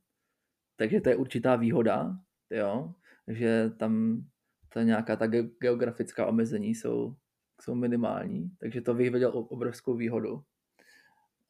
takže 0.76 1.00
to 1.00 1.08
je 1.08 1.16
určitá 1.16 1.56
výhoda, 1.56 2.16
jo, 2.50 2.94
že 3.28 3.70
tam 3.76 4.24
ta 4.68 4.82
nějaká 4.82 5.16
ta 5.16 5.26
geografická 5.60 6.26
omezení 6.26 6.74
jsou, 6.74 7.16
jsou 7.62 7.74
minimální, 7.74 8.50
takže 8.58 8.80
to 8.80 8.94
bych 8.94 9.10
viděl 9.10 9.30
obrovskou 9.34 9.94
výhodu. 9.94 10.42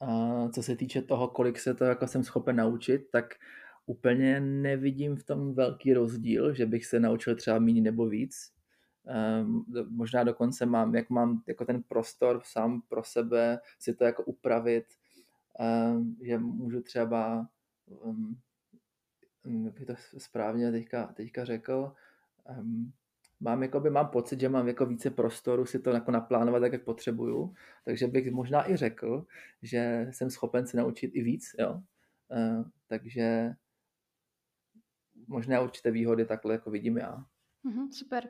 A 0.01 0.49
co 0.49 0.63
se 0.63 0.77
týče 0.77 1.03
toho, 1.03 1.29
kolik 1.29 1.59
se 1.59 1.75
to 1.75 1.85
jako 1.85 2.07
jsem 2.07 2.25
schopen 2.25 2.57
naučit, 2.57 3.11
tak 3.11 3.35
úplně 3.87 4.41
nevidím 4.41 5.17
v 5.17 5.25
tom 5.25 5.55
velký 5.55 5.95
rozdíl, 5.95 6.55
že 6.55 6.67
bych 6.67 6.87
se 6.87 7.01
naučil 7.01 7.37
třeba 7.37 7.59
méně 7.59 7.83
nebo 7.83 8.09
víc. 8.09 8.53
Um, 9.43 9.65
možná 9.89 10.25
dokonce 10.25 10.67
mám, 10.67 10.95
jak 10.95 11.11
mám 11.11 11.43
jako 11.47 11.65
ten 11.65 11.83
prostor 11.83 12.41
sám 12.45 12.83
pro 12.89 13.05
sebe 13.05 13.59
si 13.79 13.95
to 13.95 14.05
jako 14.05 14.25
upravit, 14.25 14.85
um, 15.93 16.17
že 16.23 16.39
můžu 16.39 16.83
třeba, 16.83 17.49
um, 17.87 18.39
jak 19.65 19.79
by 19.79 19.87
to 19.87 19.95
správně 20.19 20.73
teďka, 20.73 21.07
teďka 21.07 21.45
řekl, 21.45 21.93
um, 22.59 22.93
mám, 23.43 23.63
jakoby, 23.63 23.91
mám 23.91 24.09
pocit, 24.09 24.41
že 24.41 24.49
mám 24.49 24.69
jako 24.69 24.87
více 24.87 25.11
prostoru 25.11 25.67
si 25.67 25.79
to 25.79 25.91
jako 25.91 26.11
naplánovat 26.11 26.63
tak, 26.63 26.73
jak 26.73 26.85
potřebuju, 26.85 27.55
takže 27.85 28.07
bych 28.07 28.33
možná 28.33 28.71
i 28.71 28.77
řekl, 28.77 29.27
že 29.63 30.07
jsem 30.11 30.31
schopen 30.31 30.67
se 30.67 30.77
naučit 30.77 31.11
i 31.15 31.23
víc, 31.23 31.45
jo. 31.59 31.81
Uh, 32.29 32.65
takže 32.89 33.51
možná 35.29 35.61
určité 35.61 35.91
výhody 35.91 36.25
takhle 36.25 36.55
jako 36.55 36.71
vidím 36.71 36.97
já. 36.97 37.25
Mm-hmm, 37.65 37.91
super. 37.93 38.29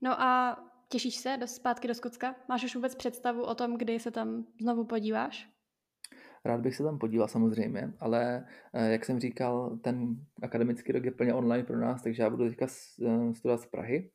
No 0.00 0.20
a 0.20 0.58
těšíš 0.88 1.16
se 1.16 1.36
do, 1.36 1.46
zpátky 1.46 1.88
do 1.88 1.94
Skotska? 1.94 2.34
Máš 2.48 2.64
už 2.64 2.74
vůbec 2.74 2.94
představu 2.94 3.42
o 3.42 3.54
tom, 3.54 3.76
kdy 3.78 3.98
se 3.98 4.10
tam 4.10 4.46
znovu 4.60 4.84
podíváš? 4.84 5.50
Rád 6.44 6.60
bych 6.60 6.76
se 6.76 6.82
tam 6.82 6.98
podíval 6.98 7.28
samozřejmě, 7.28 7.92
ale 8.00 8.46
eh, 8.72 8.92
jak 8.92 9.04
jsem 9.04 9.20
říkal, 9.20 9.78
ten 9.82 10.16
akademický 10.42 10.92
rok 10.92 11.04
je 11.04 11.10
plně 11.10 11.34
online 11.34 11.64
pro 11.64 11.80
nás, 11.80 12.02
takže 12.02 12.22
já 12.22 12.30
budu 12.30 12.48
teďka 12.48 12.66
eh, 12.66 13.34
studovat 13.34 13.60
z 13.60 13.66
Prahy, 13.66 14.10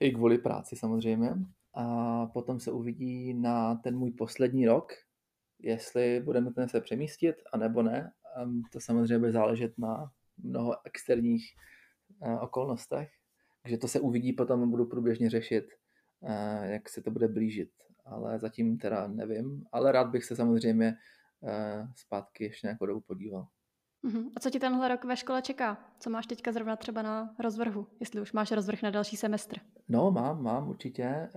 i 0.00 0.10
kvůli 0.12 0.38
práci 0.38 0.76
samozřejmě. 0.76 1.30
A 1.74 2.26
potom 2.26 2.60
se 2.60 2.72
uvidí 2.72 3.34
na 3.34 3.74
ten 3.74 3.98
můj 3.98 4.10
poslední 4.10 4.66
rok, 4.66 4.92
jestli 5.58 6.20
budeme 6.20 6.52
ten 6.52 6.68
se 6.68 6.80
přemístit, 6.80 7.36
anebo 7.52 7.82
ne. 7.82 8.12
To 8.72 8.80
samozřejmě 8.80 9.18
bude 9.18 9.32
záležet 9.32 9.78
na 9.78 10.10
mnoho 10.38 10.86
externích 10.86 11.54
eh, 12.22 12.38
okolnostech. 12.38 13.10
Takže 13.62 13.78
to 13.78 13.88
se 13.88 14.00
uvidí, 14.00 14.32
potom 14.32 14.70
budu 14.70 14.86
průběžně 14.86 15.30
řešit, 15.30 15.64
eh, 16.22 16.72
jak 16.72 16.88
se 16.88 17.02
to 17.02 17.10
bude 17.10 17.28
blížit. 17.28 17.70
Ale 18.04 18.38
zatím 18.38 18.78
teda 18.78 19.08
nevím, 19.08 19.64
ale 19.72 19.92
rád 19.92 20.08
bych 20.08 20.24
se 20.24 20.36
samozřejmě 20.36 20.96
eh, 21.44 21.88
zpátky 21.96 22.44
ještě 22.44 22.66
nějakou 22.66 22.86
dobu 22.86 23.00
podíval. 23.00 23.46
Uh-huh. 24.04 24.30
A 24.36 24.40
co 24.40 24.50
ti 24.50 24.58
tenhle 24.60 24.88
rok 24.88 25.04
ve 25.04 25.16
škole 25.16 25.42
čeká? 25.42 25.78
Co 25.98 26.10
máš 26.10 26.26
teďka 26.26 26.52
zrovna 26.52 26.76
třeba 26.76 27.02
na 27.02 27.34
rozvrhu, 27.38 27.86
jestli 28.00 28.20
už 28.20 28.32
máš 28.32 28.50
rozvrh 28.50 28.82
na 28.82 28.90
další 28.90 29.16
semestr? 29.16 29.56
No, 29.88 30.10
mám, 30.10 30.42
mám 30.42 30.68
určitě. 30.68 31.30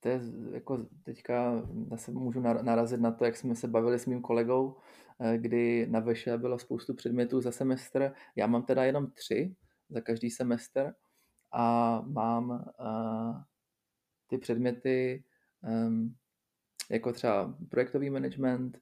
To 0.00 0.08
je 0.08 0.20
jako 0.52 0.86
teďka 1.02 1.62
zase 1.90 2.10
můžu 2.10 2.40
narazit 2.40 3.00
na 3.00 3.10
to, 3.10 3.24
jak 3.24 3.36
jsme 3.36 3.54
se 3.54 3.68
bavili 3.68 3.98
s 3.98 4.06
mým 4.06 4.22
kolegou, 4.22 4.76
kdy 5.36 5.86
na 5.90 6.00
Veše 6.00 6.38
bylo 6.38 6.58
spoustu 6.58 6.94
předmětů 6.94 7.40
za 7.40 7.52
semestr. 7.52 8.12
Já 8.36 8.46
mám 8.46 8.62
teda 8.62 8.84
jenom 8.84 9.10
tři, 9.10 9.56
za 9.88 10.00
každý 10.00 10.30
semestr 10.30 10.94
a 11.52 12.00
mám 12.06 12.50
uh, 12.50 13.36
ty 14.26 14.38
předměty 14.38 15.24
um, 15.86 16.14
jako 16.90 17.12
třeba 17.12 17.54
projektový 17.68 18.10
management, 18.10 18.78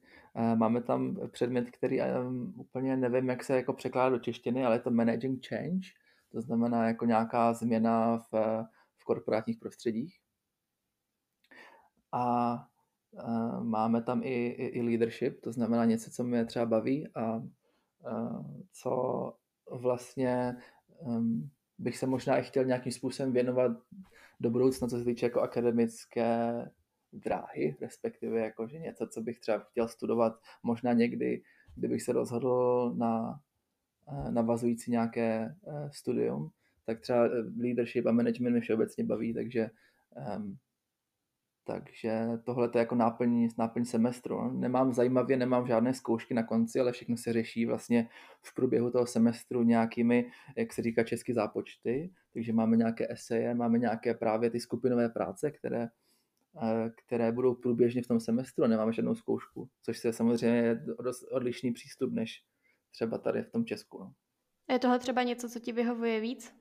máme 0.55 0.81
tam 0.81 1.17
předmět, 1.31 1.71
který 1.71 1.99
um, 2.01 2.53
úplně 2.57 2.97
nevím, 2.97 3.29
jak 3.29 3.43
se 3.43 3.55
jako 3.55 3.73
překládá 3.73 4.09
do 4.09 4.19
češtiny, 4.19 4.65
ale 4.65 4.75
je 4.75 4.79
to 4.79 4.91
managing 4.91 5.47
change, 5.47 5.87
to 6.31 6.41
znamená 6.41 6.87
jako 6.87 7.05
nějaká 7.05 7.53
změna 7.53 8.17
v, 8.17 8.33
v 8.97 9.03
korporátních 9.03 9.57
prostředích. 9.57 10.19
A 12.11 12.53
uh, 13.11 13.63
máme 13.63 14.01
tam 14.01 14.23
i, 14.23 14.47
i, 14.47 14.65
i 14.65 14.81
leadership, 14.81 15.41
to 15.41 15.51
znamená 15.51 15.85
něco, 15.85 16.11
co 16.11 16.23
mě 16.23 16.45
třeba 16.45 16.65
baví 16.65 17.07
a 17.15 17.35
uh, 17.35 18.45
co 18.71 19.33
vlastně 19.71 20.57
um, 20.99 21.49
bych 21.77 21.97
se 21.97 22.07
možná 22.07 22.37
i 22.37 22.43
chtěl 22.43 22.65
nějakým 22.65 22.91
způsobem 22.91 23.33
věnovat 23.33 23.71
do 24.39 24.49
budoucna, 24.49 24.87
co 24.87 24.97
se 24.97 25.05
týče 25.05 25.25
jako 25.25 25.41
akademické 25.41 26.65
dráhy, 27.13 27.75
respektive 27.81 28.39
jako, 28.39 28.67
že 28.67 28.79
něco, 28.79 29.07
co 29.07 29.21
bych 29.21 29.39
třeba 29.39 29.59
chtěl 29.59 29.87
studovat 29.87 30.39
možná 30.63 30.93
někdy, 30.93 31.41
kdybych 31.75 32.01
se 32.01 32.13
rozhodl 32.13 32.93
na 32.97 33.39
eh, 34.07 34.31
navazující 34.31 34.91
nějaké 34.91 35.55
eh, 35.67 35.89
studium, 35.91 36.51
tak 36.85 36.99
třeba 36.99 37.25
eh, 37.25 37.29
leadership 37.61 38.05
a 38.05 38.11
management 38.11 38.51
mě 38.51 38.61
všeobecně 38.61 39.03
baví, 39.03 39.33
takže 39.33 39.69
um, 40.37 40.57
takže 41.63 42.27
tohle 42.43 42.69
je 42.75 42.79
jako 42.79 42.95
náplň, 42.95 43.49
náplň 43.57 43.85
semestru. 43.85 44.41
No. 44.41 44.51
Nemám 44.51 44.93
zajímavě, 44.93 45.37
nemám 45.37 45.67
žádné 45.67 45.93
zkoušky 45.93 46.33
na 46.33 46.43
konci, 46.43 46.79
ale 46.79 46.91
všechno 46.91 47.17
se 47.17 47.33
řeší 47.33 47.65
vlastně 47.65 48.09
v 48.41 48.55
průběhu 48.55 48.91
toho 48.91 49.07
semestru 49.07 49.63
nějakými, 49.63 50.31
jak 50.57 50.73
se 50.73 50.81
říká 50.81 51.03
česky, 51.03 51.33
zápočty. 51.33 52.11
Takže 52.33 52.53
máme 52.53 52.77
nějaké 52.77 53.07
eseje, 53.11 53.55
máme 53.55 53.79
nějaké 53.79 54.13
právě 54.13 54.49
ty 54.49 54.59
skupinové 54.59 55.09
práce, 55.09 55.51
které, 55.51 55.87
které 57.05 57.31
budou 57.31 57.55
průběžně 57.55 58.03
v 58.03 58.07
tom 58.07 58.19
semestru 58.19 58.63
a 58.63 58.67
nemáme 58.67 58.93
žádnou 58.93 59.15
zkoušku, 59.15 59.69
což 59.81 60.03
je 60.03 60.13
samozřejmě 60.13 60.75
dost 60.75 61.23
odlišný 61.31 61.71
přístup 61.71 62.13
než 62.13 62.43
třeba 62.91 63.17
tady 63.17 63.43
v 63.43 63.51
tom 63.51 63.65
Česku. 63.65 63.99
No. 63.99 64.13
Je 64.69 64.79
tohle 64.79 64.99
třeba 64.99 65.23
něco, 65.23 65.49
co 65.49 65.59
ti 65.59 65.71
vyhovuje 65.71 66.19
víc? 66.19 66.55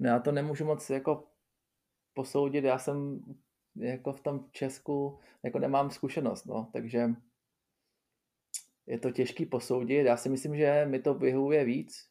No 0.00 0.08
já 0.08 0.20
to 0.20 0.32
nemůžu 0.32 0.64
moc 0.64 0.90
jako 0.90 1.28
posoudit, 2.14 2.64
já 2.64 2.78
jsem 2.78 3.20
jako 3.76 4.12
v 4.12 4.20
tom 4.20 4.48
Česku 4.50 5.20
jako 5.44 5.58
nemám 5.58 5.90
zkušenost, 5.90 6.44
no, 6.44 6.70
takže 6.72 7.08
je 8.86 8.98
to 8.98 9.10
těžký 9.10 9.46
posoudit. 9.46 10.06
Já 10.06 10.16
si 10.16 10.28
myslím, 10.28 10.56
že 10.56 10.86
mi 10.86 10.98
to 10.98 11.14
vyhovuje 11.14 11.64
víc, 11.64 12.10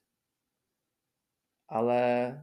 ale, 1.69 2.33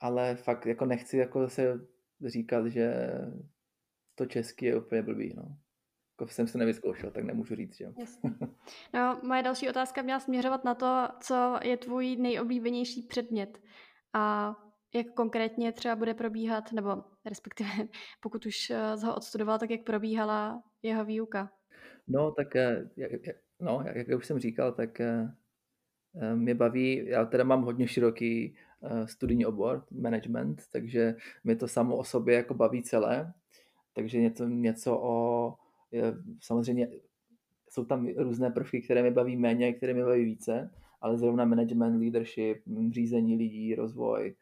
ale 0.00 0.36
fakt 0.36 0.66
jako 0.66 0.84
nechci 0.84 1.16
jako 1.16 1.40
zase 1.40 1.93
říkat, 2.26 2.66
že 2.66 3.10
to 4.14 4.26
český 4.26 4.64
je 4.64 4.78
úplně 4.78 5.02
blbý, 5.02 5.34
no. 5.36 5.56
Jako 6.20 6.32
jsem 6.32 6.46
se 6.46 6.58
nevyzkoušel, 6.58 7.10
tak 7.10 7.24
nemůžu 7.24 7.54
říct, 7.54 7.76
že 7.76 7.86
No, 8.94 9.20
moje 9.22 9.42
další 9.42 9.68
otázka 9.68 10.02
měla 10.02 10.20
směřovat 10.20 10.64
na 10.64 10.74
to, 10.74 11.08
co 11.20 11.58
je 11.62 11.76
tvůj 11.76 12.16
nejoblíbenější 12.16 13.02
předmět. 13.02 13.62
A 14.12 14.54
jak 14.94 15.06
konkrétně 15.14 15.72
třeba 15.72 15.96
bude 15.96 16.14
probíhat, 16.14 16.72
nebo 16.72 17.04
respektive 17.24 17.70
pokud 18.20 18.46
už 18.46 18.70
eh, 18.70 18.94
ho 19.04 19.14
odstudoval, 19.16 19.58
tak 19.58 19.70
jak 19.70 19.84
probíhala 19.84 20.62
jeho 20.82 21.04
výuka? 21.04 21.50
No, 22.08 22.32
tak 22.32 22.56
eh, 22.56 22.90
no, 23.60 23.84
jak 23.94 24.18
už 24.18 24.26
jsem 24.26 24.38
říkal, 24.38 24.72
tak 24.72 25.00
eh, 25.00 25.28
mě 26.34 26.54
baví, 26.54 27.06
já 27.06 27.24
teda 27.24 27.44
mám 27.44 27.62
hodně 27.62 27.88
široký 27.88 28.56
studijní 29.04 29.46
obor, 29.46 29.84
management, 29.90 30.62
takže 30.72 31.16
mě 31.44 31.56
to 31.56 31.68
samo 31.68 31.96
o 31.96 32.04
sobě 32.04 32.34
jako 32.34 32.54
baví 32.54 32.82
celé, 32.82 33.32
takže 33.92 34.20
něco, 34.20 34.48
něco 34.48 35.00
o, 35.02 35.54
samozřejmě 36.40 36.88
jsou 37.70 37.84
tam 37.84 38.08
různé 38.16 38.50
prvky, 38.50 38.82
které 38.82 39.02
mě 39.02 39.10
baví 39.10 39.36
méně, 39.36 39.72
které 39.72 39.94
mě 39.94 40.04
baví 40.04 40.24
více, 40.24 40.70
ale 41.00 41.18
zrovna 41.18 41.44
management, 41.44 42.00
leadership, 42.00 42.62
řízení 42.90 43.36
lidí, 43.36 43.74
rozvoj, 43.74 44.34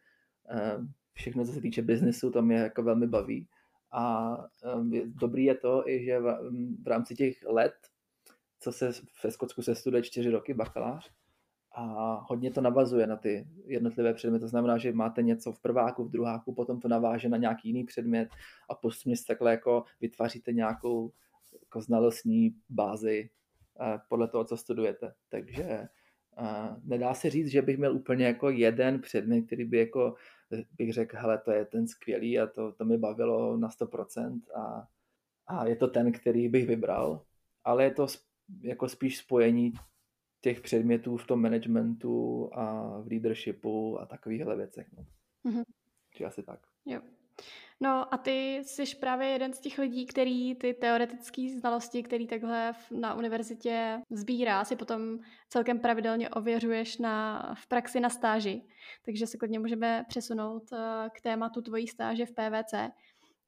všechno, 1.13 1.45
co 1.45 1.53
se 1.53 1.61
týče 1.61 1.83
biznesu, 1.83 2.31
to 2.31 2.43
mě 2.43 2.57
jako 2.57 2.83
velmi 2.83 3.07
baví. 3.07 3.49
A 3.93 4.37
dobrý 5.05 5.45
je 5.45 5.55
to, 5.55 5.89
i 5.89 6.05
že 6.05 6.21
v 6.83 6.87
rámci 6.87 7.15
těch 7.15 7.45
let, 7.47 7.75
co 8.61 8.73
se 8.73 8.93
ve 9.25 9.31
Skotsku 9.31 9.63
se 9.63 9.75
studuje 9.75 10.03
čtyři 10.03 10.31
roky 10.31 10.55
bakalář, 10.55 11.11
a 11.75 12.15
hodně 12.29 12.51
to 12.51 12.61
navazuje 12.61 13.07
na 13.07 13.17
ty 13.17 13.47
jednotlivé 13.67 14.15
předměty. 14.15 14.41
To 14.41 14.49
znamená, 14.49 14.79
že 14.79 14.93
máte 14.93 15.23
něco 15.23 15.53
v 15.53 15.61
prváku, 15.61 16.05
v 16.05 16.11
druháku, 16.11 16.55
potom 16.55 16.81
to 16.81 16.89
naváže 16.89 17.29
na 17.29 17.37
nějaký 17.37 17.69
jiný 17.69 17.85
předmět 17.85 18.29
a 18.71 18.75
postupně 18.75 19.17
si 19.17 19.25
takhle 19.25 19.51
jako 19.51 19.85
vytváříte 20.01 20.53
nějakou 20.53 21.13
jako 21.61 21.81
znalostní 21.81 22.55
bázi 22.69 23.31
podle 24.09 24.29
toho, 24.29 24.45
co 24.45 24.57
studujete. 24.57 25.15
Takže 25.29 25.89
nedá 26.85 27.15
se 27.15 27.31
říct, 27.31 27.49
že 27.49 27.63
bych 27.63 27.79
měl 27.79 27.95
úplně 27.95 28.27
jako 28.27 28.51
jeden 28.51 29.01
předmět, 29.01 29.43
který 29.43 29.65
by 29.65 29.79
jako 29.79 30.15
bych 30.79 30.93
řekl, 30.93 31.17
hele, 31.17 31.39
to 31.39 31.51
je 31.51 31.65
ten 31.65 31.89
skvělý 31.89 32.39
a 32.39 32.47
to, 32.47 32.73
to 32.73 32.85
mi 32.85 32.99
bavilo 32.99 33.57
na 33.57 33.69
100% 33.69 34.41
a, 34.57 34.87
a 35.47 35.67
je 35.67 35.77
to 35.77 35.89
ten, 35.89 36.13
který 36.13 36.49
bych 36.49 36.67
vybral, 36.67 37.23
ale 37.65 37.85
je 37.85 37.91
to 37.91 38.07
jako 38.63 38.89
spíš 38.89 39.19
spojení 39.19 39.73
těch 40.43 40.61
předmětů 40.61 41.17
v 41.17 41.27
tom 41.27 41.43
managementu 41.43 42.51
a 42.53 42.97
v 43.01 43.07
leadershipu 43.07 44.01
a 44.01 44.07
takovýchhle 44.07 44.57
věcech. 44.57 44.87
No. 44.97 45.05
Mm-hmm. 45.51 45.65
Či 46.15 46.25
asi 46.25 46.43
tak. 46.43 46.61
Jo. 46.87 47.01
No 47.81 48.15
a 48.15 48.19
ty 48.19 48.57
jsi 48.57 48.97
právě 49.01 49.29
jeden 49.29 49.53
z 49.53 49.61
těch 49.61 49.79
lidí, 49.79 50.07
který 50.07 50.55
ty 50.55 50.75
teoretické 50.75 51.49
znalosti, 51.59 52.03
který 52.03 52.27
takhle 52.27 52.73
na 52.91 53.15
univerzitě 53.15 54.01
sbírá, 54.11 54.65
si 54.65 54.77
potom 54.77 55.19
celkem 55.49 55.79
pravidelně 55.79 56.31
ověřuješ 56.31 56.99
na, 56.99 57.43
v 57.55 57.67
praxi 57.67 58.01
na 58.01 58.11
stáži. 58.11 58.63
Takže 59.05 59.27
se 59.27 59.39
klidně 59.39 59.59
můžeme 59.59 60.05
přesunout 60.09 60.73
eh, 60.73 61.11
k 61.11 61.21
tématu 61.21 61.63
tvojí 61.63 61.89
stáže 61.89 62.27
v 62.27 62.33
PVC. 62.33 62.75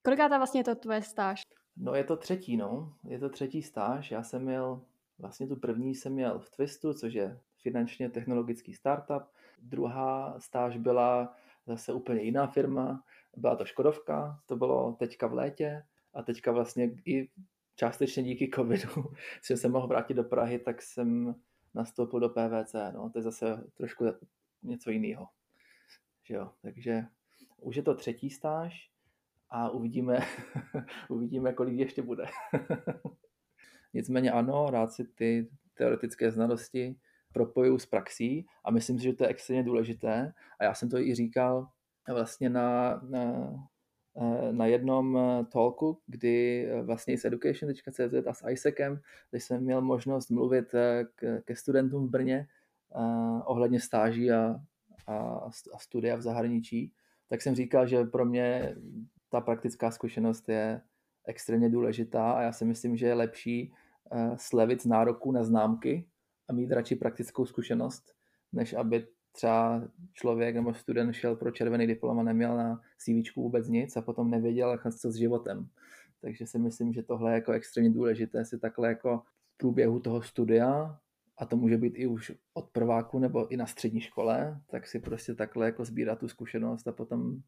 Kolikátá 0.03 0.37
vlastně 0.37 0.61
je 0.61 0.65
to 0.65 0.75
tvoje 0.75 1.03
stáž? 1.03 1.43
No 1.77 1.95
je 1.95 2.05
to 2.05 2.17
třetí, 2.17 2.57
no. 2.57 2.93
Je 3.09 3.19
to 3.19 3.29
třetí 3.29 3.63
stáž. 3.63 4.11
Já 4.11 4.23
jsem 4.23 4.43
měl, 4.43 4.81
vlastně 5.19 5.47
tu 5.47 5.57
první 5.57 5.95
jsem 5.95 6.13
měl 6.13 6.39
v 6.39 6.51
Twistu, 6.51 6.95
což 6.95 7.15
je 7.15 7.41
finančně 7.59 8.11
technologický 8.11 8.75
startup. 8.75 9.23
Druhá 9.63 10.41
stáž 10.41 10.77
byla 10.77 11.37
zase 11.67 11.93
úplně 11.93 12.23
jiná 12.23 12.47
firma, 12.47 13.05
byla 13.37 13.57
to 13.57 13.65
Škodovka, 13.65 14.41
to 14.47 14.57
bylo 14.57 14.93
teďka 14.93 15.27
v 15.27 15.35
létě 15.35 15.85
a 16.15 16.23
teďka 16.23 16.53
vlastně 16.53 16.91
i 17.07 17.29
částečně 17.77 18.23
díky 18.23 18.51
covidu 18.55 19.05
jsem 19.43 19.57
se 19.57 19.69
mohl 19.69 19.87
vrátit 19.87 20.15
do 20.15 20.25
Prahy, 20.25 20.59
tak 20.59 20.83
jsem 20.83 21.35
nastoupil 21.75 22.21
do 22.21 22.29
PVC, 22.29 22.75
no, 22.95 23.11
to 23.11 23.19
je 23.19 23.23
zase 23.23 23.65
trošku 23.75 24.05
něco 24.63 24.91
jiného. 24.91 25.29
Že 26.23 26.35
jo? 26.35 26.51
Takže 26.63 27.05
už 27.59 27.77
je 27.77 27.83
to 27.83 27.95
třetí 27.95 28.31
stáž 28.31 28.91
a 29.51 29.71
uvidíme, 29.71 30.19
uvidíme, 31.09 31.53
kolik 31.53 31.79
ještě 31.79 32.03
bude. 32.03 32.25
Nicméně 33.95 34.33
ano, 34.33 34.71
rád 34.71 34.93
si 34.93 35.05
ty 35.05 35.49
teoretické 35.75 36.31
znalosti 36.31 36.97
propojuju 37.33 37.79
s 37.79 37.87
praxí 37.87 38.47
a 38.65 38.71
myslím 38.71 38.99
si, 38.99 39.05
že 39.05 39.13
to 39.13 39.25
je 39.25 39.29
extrémně 39.29 39.63
důležité. 39.63 40.33
A 40.59 40.65
já 40.65 40.75
jsem 40.75 40.89
to 40.89 40.99
i 40.99 41.15
říkal 41.15 41.69
vlastně 42.09 42.51
na, 42.51 43.01
na, 43.09 43.55
na 44.51 44.67
jednom 44.67 45.19
talku, 45.53 45.99
kdy 46.07 46.69
vlastně 46.83 47.19
s 47.19 47.25
education.cz 47.25 48.27
a 48.27 48.35
s 48.35 48.49
ISECem, 48.51 49.01
kde 49.31 49.41
jsem 49.41 49.63
měl 49.63 49.83
možnost 49.83 50.31
mluvit 50.31 50.75
k, 51.15 51.41
ke 51.45 51.57
studentům 51.57 52.07
v 52.07 52.11
Brně 52.11 52.47
ohledně 53.45 53.81
stáží 53.81 54.31
a, 54.31 54.57
a, 55.07 55.17
a 55.75 55.79
studia 55.79 56.17
v 56.17 56.23
zahraničí, 56.23 56.93
tak 57.29 57.43
jsem 57.43 57.55
říkal, 57.55 57.87
že 57.87 58.05
pro 58.05 58.25
mě 58.25 58.77
ta 59.29 59.41
praktická 59.41 59.91
zkušenost 59.91 60.49
je 60.49 60.81
extrémně 61.27 61.71
důležitá 61.71 62.33
a 62.33 62.43
já 62.43 62.53
si 62.53 62.65
myslím, 62.65 62.97
že 62.97 63.07
je 63.07 63.15
lepší 63.15 63.73
slevit 64.37 64.83
z 64.83 64.87
nároku 64.87 65.33
na 65.33 65.45
známky 65.45 66.09
a 66.49 66.53
mít 66.53 66.73
radši 66.73 66.97
praktickou 66.97 67.47
zkušenost, 67.47 68.15
než 68.53 68.73
aby 68.73 69.07
třeba 69.33 69.89
člověk 70.13 70.55
nebo 70.55 70.75
student 70.75 71.15
šel 71.15 71.37
pro 71.37 71.51
červený 71.51 71.87
diplom 71.87 72.19
a 72.19 72.23
neměl 72.23 72.57
na 72.57 72.81
CV 72.99 73.37
vůbec 73.37 73.69
nic 73.69 73.97
a 73.97 74.03
potom 74.03 74.31
nevěděl, 74.31 74.79
co 75.01 75.11
s 75.11 75.15
životem. 75.15 75.69
Takže 76.21 76.47
si 76.47 76.59
myslím, 76.59 76.93
že 76.93 77.03
tohle 77.03 77.31
je 77.31 77.35
jako 77.35 77.53
extrémně 77.53 77.91
důležité 77.91 78.45
si 78.45 78.59
takhle 78.59 78.89
jako 78.89 79.23
v 79.55 79.57
průběhu 79.57 80.01
toho 80.01 80.23
studia 80.23 80.99
a 81.39 81.47
to 81.47 81.57
může 81.57 81.79
být 81.79 81.95
i 81.97 82.07
už 82.07 82.33
od 82.55 82.71
prváku 82.71 83.19
nebo 83.19 83.49
i 83.49 83.57
na 83.57 83.67
střední 83.67 84.01
škole, 84.01 84.61
tak 84.71 84.87
si 84.87 84.99
prostě 84.99 85.35
takhle 85.35 85.67
jako 85.67 85.85
sbírat 85.85 86.19
tu 86.19 86.29
zkušenost 86.29 86.89
a 86.89 86.93
potom 86.93 87.41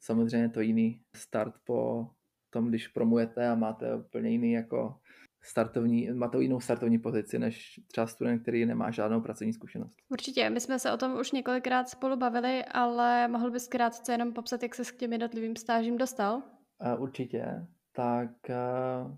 samozřejmě 0.00 0.48
to 0.48 0.60
jiný 0.60 1.02
start 1.16 1.54
po 1.64 2.08
tom, 2.50 2.68
když 2.68 2.88
promujete 2.88 3.48
a 3.48 3.54
máte 3.54 3.96
úplně 3.96 4.30
jiný 4.30 4.52
jako 4.52 4.98
startovní, 5.44 6.10
má 6.12 6.28
to 6.28 6.40
jinou 6.40 6.60
startovní 6.60 6.98
pozici 6.98 7.38
než 7.38 7.80
třeba 7.86 8.06
student, 8.06 8.42
který 8.42 8.66
nemá 8.66 8.90
žádnou 8.90 9.20
pracovní 9.20 9.52
zkušenost. 9.52 9.96
Určitě, 10.08 10.50
my 10.50 10.60
jsme 10.60 10.78
se 10.78 10.92
o 10.92 10.96
tom 10.96 11.20
už 11.20 11.32
několikrát 11.32 11.88
spolu 11.88 12.16
bavili, 12.16 12.64
ale 12.64 13.28
mohl 13.28 13.50
bys 13.50 13.68
krátce 13.68 14.12
jenom 14.12 14.32
popsat, 14.32 14.62
jak 14.62 14.74
se 14.74 14.84
k 14.84 14.96
těm 14.96 15.12
jednotlivým 15.12 15.56
stážím 15.56 15.98
dostal? 15.98 16.36
Uh, 16.36 17.02
určitě. 17.02 17.66
Tak 17.92 18.30
uh, 18.48 19.16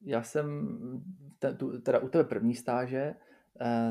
já 0.00 0.22
jsem 0.22 0.76
teda 1.82 1.98
u 1.98 2.08
té 2.08 2.24
první 2.24 2.54
stáže, 2.54 3.14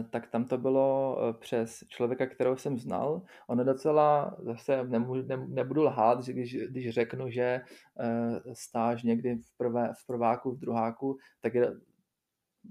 tak 0.09 0.27
tam 0.27 0.45
to 0.45 0.57
bylo 0.57 1.17
eh, 1.19 1.33
přes 1.33 1.83
člověka, 1.87 2.25
kterého 2.25 2.57
jsem 2.57 2.77
znal. 2.77 3.21
Ono 3.47 3.63
docela, 3.63 4.37
zase 4.39 4.83
nemůžu, 4.87 5.21
ne, 5.27 5.37
nebudu 5.47 5.83
lhát, 5.83 6.25
když, 6.25 6.55
když 6.55 6.89
řeknu, 6.89 7.29
že 7.29 7.61
eh, 7.99 8.41
stáž 8.53 9.03
někdy 9.03 9.35
v, 9.35 9.57
prvé, 9.57 9.93
v 9.99 10.07
prváku, 10.07 10.51
v 10.51 10.59
druháku, 10.59 11.17
tak 11.41 11.53
je 11.53 11.73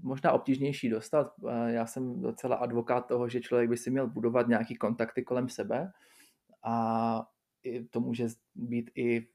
možná 0.03 0.31
obtížnější 0.31 0.89
dostat. 0.89 1.33
Já 1.67 1.85
jsem 1.85 2.21
docela 2.21 2.55
advokát 2.55 3.07
toho, 3.07 3.29
že 3.29 3.41
člověk 3.41 3.69
by 3.69 3.77
si 3.77 3.91
měl 3.91 4.07
budovat 4.07 4.47
nějaký 4.47 4.75
kontakty 4.75 5.23
kolem 5.23 5.49
sebe 5.49 5.91
a 6.63 7.27
to 7.89 7.99
může 7.99 8.27
být 8.55 8.91
i 8.95 9.27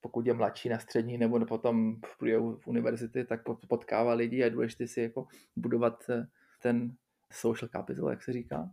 pokud 0.00 0.26
je 0.26 0.34
mladší 0.34 0.68
na 0.68 0.78
střední 0.78 1.18
nebo 1.18 1.46
potom 1.46 1.96
v 2.06 2.18
průběhu 2.18 2.56
v 2.56 2.66
univerzity, 2.66 3.24
tak 3.24 3.40
potkává 3.68 4.14
lidi 4.14 4.42
a 4.42 4.44
je 4.44 4.50
důležité 4.50 4.86
si 4.86 5.00
jako 5.00 5.26
budovat 5.56 6.04
eh, 6.10 6.26
ten 6.58 6.92
social 7.32 7.68
capital, 7.68 8.10
jak 8.10 8.22
se 8.22 8.32
říká. 8.32 8.70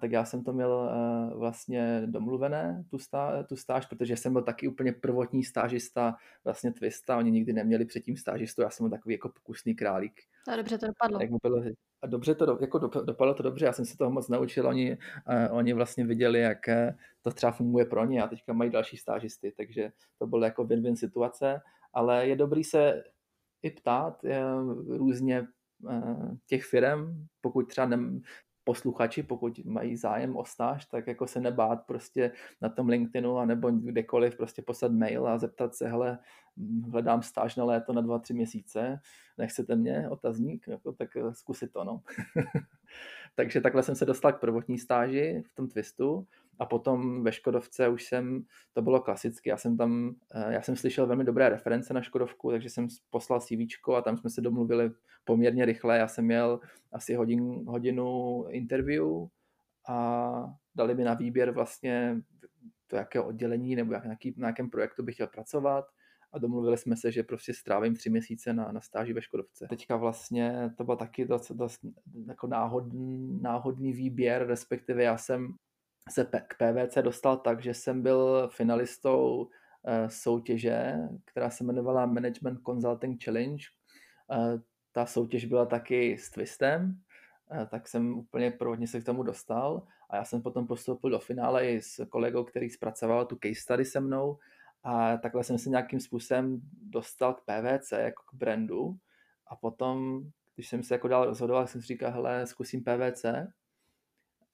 Tak 0.00 0.12
já 0.12 0.24
jsem 0.24 0.44
to 0.44 0.52
měl 0.52 0.90
eh, 0.90 1.34
vlastně 1.34 2.02
domluvené, 2.06 2.84
tu, 2.90 2.98
stá, 2.98 3.42
tu 3.42 3.56
stáž, 3.56 3.86
protože 3.86 4.16
jsem 4.16 4.32
byl 4.32 4.42
taky 4.42 4.68
úplně 4.68 4.92
prvotní 4.92 5.44
stážista 5.44 6.16
vlastně 6.44 6.72
Twista, 6.72 7.16
oni 7.16 7.30
nikdy 7.30 7.52
neměli 7.52 7.84
předtím 7.84 8.16
stážistu, 8.16 8.62
já 8.62 8.70
jsem 8.70 8.84
byl 8.88 8.98
takový 8.98 9.14
jako 9.14 9.28
pokusný 9.28 9.74
králík. 9.74 10.20
A 10.52 10.56
dobře 10.56 10.78
to 10.78 10.86
dopadlo. 10.86 11.20
Jak 11.20 11.30
mu 11.30 11.38
bylo, 11.42 11.62
a 12.02 12.06
dobře 12.06 12.34
to, 12.34 12.46
do, 12.46 12.58
jako 12.60 12.78
dopadlo 12.78 13.34
to 13.34 13.42
dobře, 13.42 13.66
já 13.66 13.72
jsem 13.72 13.84
se 13.84 13.96
toho 13.96 14.10
moc 14.10 14.28
naučil, 14.28 14.68
oni, 14.68 14.98
uh, 15.28 15.56
oni 15.56 15.72
vlastně 15.72 16.06
viděli, 16.06 16.40
jak 16.40 16.68
eh, 16.68 16.96
to 17.22 17.30
třeba 17.30 17.52
funguje 17.52 17.84
pro 17.84 18.04
ně 18.04 18.22
a 18.22 18.28
teďka 18.28 18.52
mají 18.52 18.70
další 18.70 18.96
stážisty, 18.96 19.52
takže 19.56 19.92
to 20.18 20.26
bylo 20.26 20.44
jako 20.44 20.64
win-win 20.64 20.94
situace, 20.94 21.60
ale 21.92 22.26
je 22.26 22.36
dobrý 22.36 22.64
se 22.64 23.02
i 23.62 23.70
ptát 23.70 24.24
uh, 24.24 24.96
různě 24.96 25.46
těch 26.46 26.64
firm, 26.64 27.26
pokud 27.40 27.68
třeba 27.68 27.86
ne, 27.86 27.98
posluchači, 28.68 29.22
pokud 29.22 29.64
mají 29.64 29.96
zájem 29.96 30.36
o 30.36 30.44
stáž, 30.44 30.86
tak 30.86 31.06
jako 31.06 31.26
se 31.26 31.40
nebát 31.40 31.86
prostě 31.86 32.32
na 32.60 32.68
tom 32.68 32.88
LinkedInu 32.88 33.38
a 33.38 33.44
nebo 33.44 33.70
kdekoliv 33.70 34.36
prostě 34.36 34.62
poslat 34.62 34.92
mail 34.92 35.28
a 35.28 35.38
zeptat 35.38 35.74
se, 35.74 35.88
hele, 35.88 36.18
hledám 36.90 37.22
stáž 37.22 37.56
na 37.56 37.64
léto 37.64 37.92
na 37.92 38.00
dva, 38.00 38.18
tři 38.18 38.34
měsíce, 38.34 39.00
nechcete 39.38 39.76
mě, 39.76 40.08
otazník, 40.10 40.68
jako, 40.68 40.92
tak 40.92 41.16
eh, 41.16 41.34
zkusit 41.34 41.72
to, 41.72 41.84
no. 41.84 42.02
Takže 43.34 43.60
takhle 43.60 43.82
jsem 43.82 43.94
se 43.94 44.04
dostal 44.04 44.32
k 44.32 44.40
prvotní 44.40 44.78
stáži 44.78 45.42
v 45.46 45.54
tom 45.54 45.68
Twistu 45.68 46.26
a 46.58 46.66
potom 46.66 47.24
ve 47.24 47.32
Škodovce 47.32 47.88
už 47.88 48.04
jsem, 48.04 48.44
to 48.72 48.82
bylo 48.82 49.00
klasicky, 49.00 49.48
já 49.48 49.56
jsem 49.56 49.76
tam, 49.76 50.14
eh, 50.34 50.54
já 50.54 50.62
jsem 50.62 50.76
slyšel 50.76 51.06
velmi 51.06 51.24
dobré 51.24 51.48
reference 51.48 51.94
na 51.94 52.02
Škodovku, 52.02 52.50
takže 52.50 52.70
jsem 52.70 52.88
poslal 53.10 53.40
CV 53.40 53.94
a 53.96 54.02
tam 54.02 54.16
jsme 54.16 54.30
se 54.30 54.40
domluvili 54.40 54.90
poměrně 55.24 55.64
rychle, 55.64 55.98
já 55.98 56.08
jsem 56.08 56.24
měl 56.24 56.60
asi 56.92 57.14
hodin, 57.14 57.64
hodinu 57.66 58.44
interview 58.50 59.06
a 59.88 60.54
dali 60.74 60.94
mi 60.94 61.04
na 61.04 61.14
výběr 61.14 61.50
vlastně 61.50 62.20
to, 62.86 62.96
jakého 62.96 63.26
oddělení 63.26 63.76
nebo 63.76 63.92
jak, 63.92 64.04
nějaký, 64.04 64.34
na 64.36 64.48
jakém 64.48 64.70
projektu 64.70 65.02
bych 65.02 65.14
chtěl 65.14 65.26
pracovat 65.26 65.84
a 66.32 66.38
domluvili 66.38 66.78
jsme 66.78 66.96
se, 66.96 67.12
že 67.12 67.22
prostě 67.22 67.54
strávím 67.54 67.94
tři 67.94 68.10
měsíce 68.10 68.52
na, 68.52 68.72
na 68.72 68.80
stáži 68.80 69.12
ve 69.12 69.22
Škodovce. 69.22 69.66
Teďka 69.68 69.96
vlastně 69.96 70.70
to 70.76 70.84
byl 70.84 70.96
taky 70.96 71.24
dost, 71.24 71.52
dost 71.52 71.80
jako 72.26 72.46
náhodný, 72.46 73.38
náhodný 73.42 73.92
výběr, 73.92 74.46
respektive 74.46 75.02
já 75.02 75.18
jsem 75.18 75.54
se 76.08 76.24
k 76.24 76.54
PVC 76.56 76.98
dostal 77.02 77.36
tak, 77.36 77.62
že 77.62 77.74
jsem 77.74 78.02
byl 78.02 78.48
finalistou 78.52 79.48
eh, 79.86 80.10
soutěže, 80.10 80.94
která 81.24 81.50
se 81.50 81.64
jmenovala 81.64 82.06
Management 82.06 82.60
Consulting 82.66 83.24
Challenge. 83.24 83.64
Eh, 84.32 84.58
ta 84.92 85.06
soutěž 85.06 85.44
byla 85.44 85.66
taky 85.66 86.18
s 86.18 86.30
Twistem, 86.30 87.00
eh, 87.52 87.66
tak 87.66 87.88
jsem 87.88 88.18
úplně 88.18 88.50
prvotně 88.50 88.86
se 88.86 89.00
k 89.00 89.04
tomu 89.04 89.22
dostal 89.22 89.82
a 90.10 90.16
já 90.16 90.24
jsem 90.24 90.42
potom 90.42 90.66
postoupil 90.66 91.10
do 91.10 91.18
finále 91.18 91.70
i 91.70 91.82
s 91.82 92.06
kolegou, 92.06 92.44
který 92.44 92.70
zpracoval 92.70 93.26
tu 93.26 93.38
case 93.42 93.60
study 93.60 93.84
se 93.84 94.00
mnou 94.00 94.38
a 94.82 95.16
takhle 95.16 95.44
jsem 95.44 95.58
se 95.58 95.70
nějakým 95.70 96.00
způsobem 96.00 96.60
dostal 96.82 97.34
k 97.34 97.40
PVC 97.40 97.92
jako 97.92 98.22
k 98.22 98.34
brandu 98.34 98.96
a 99.46 99.56
potom, 99.56 100.22
když 100.54 100.68
jsem 100.68 100.82
se 100.82 100.94
jako 100.94 101.08
dál 101.08 101.24
rozhodoval, 101.24 101.66
jsem 101.66 101.80
si 101.80 101.86
říkal, 101.86 102.12
hele, 102.12 102.46
zkusím 102.46 102.84
PVC 102.84 103.24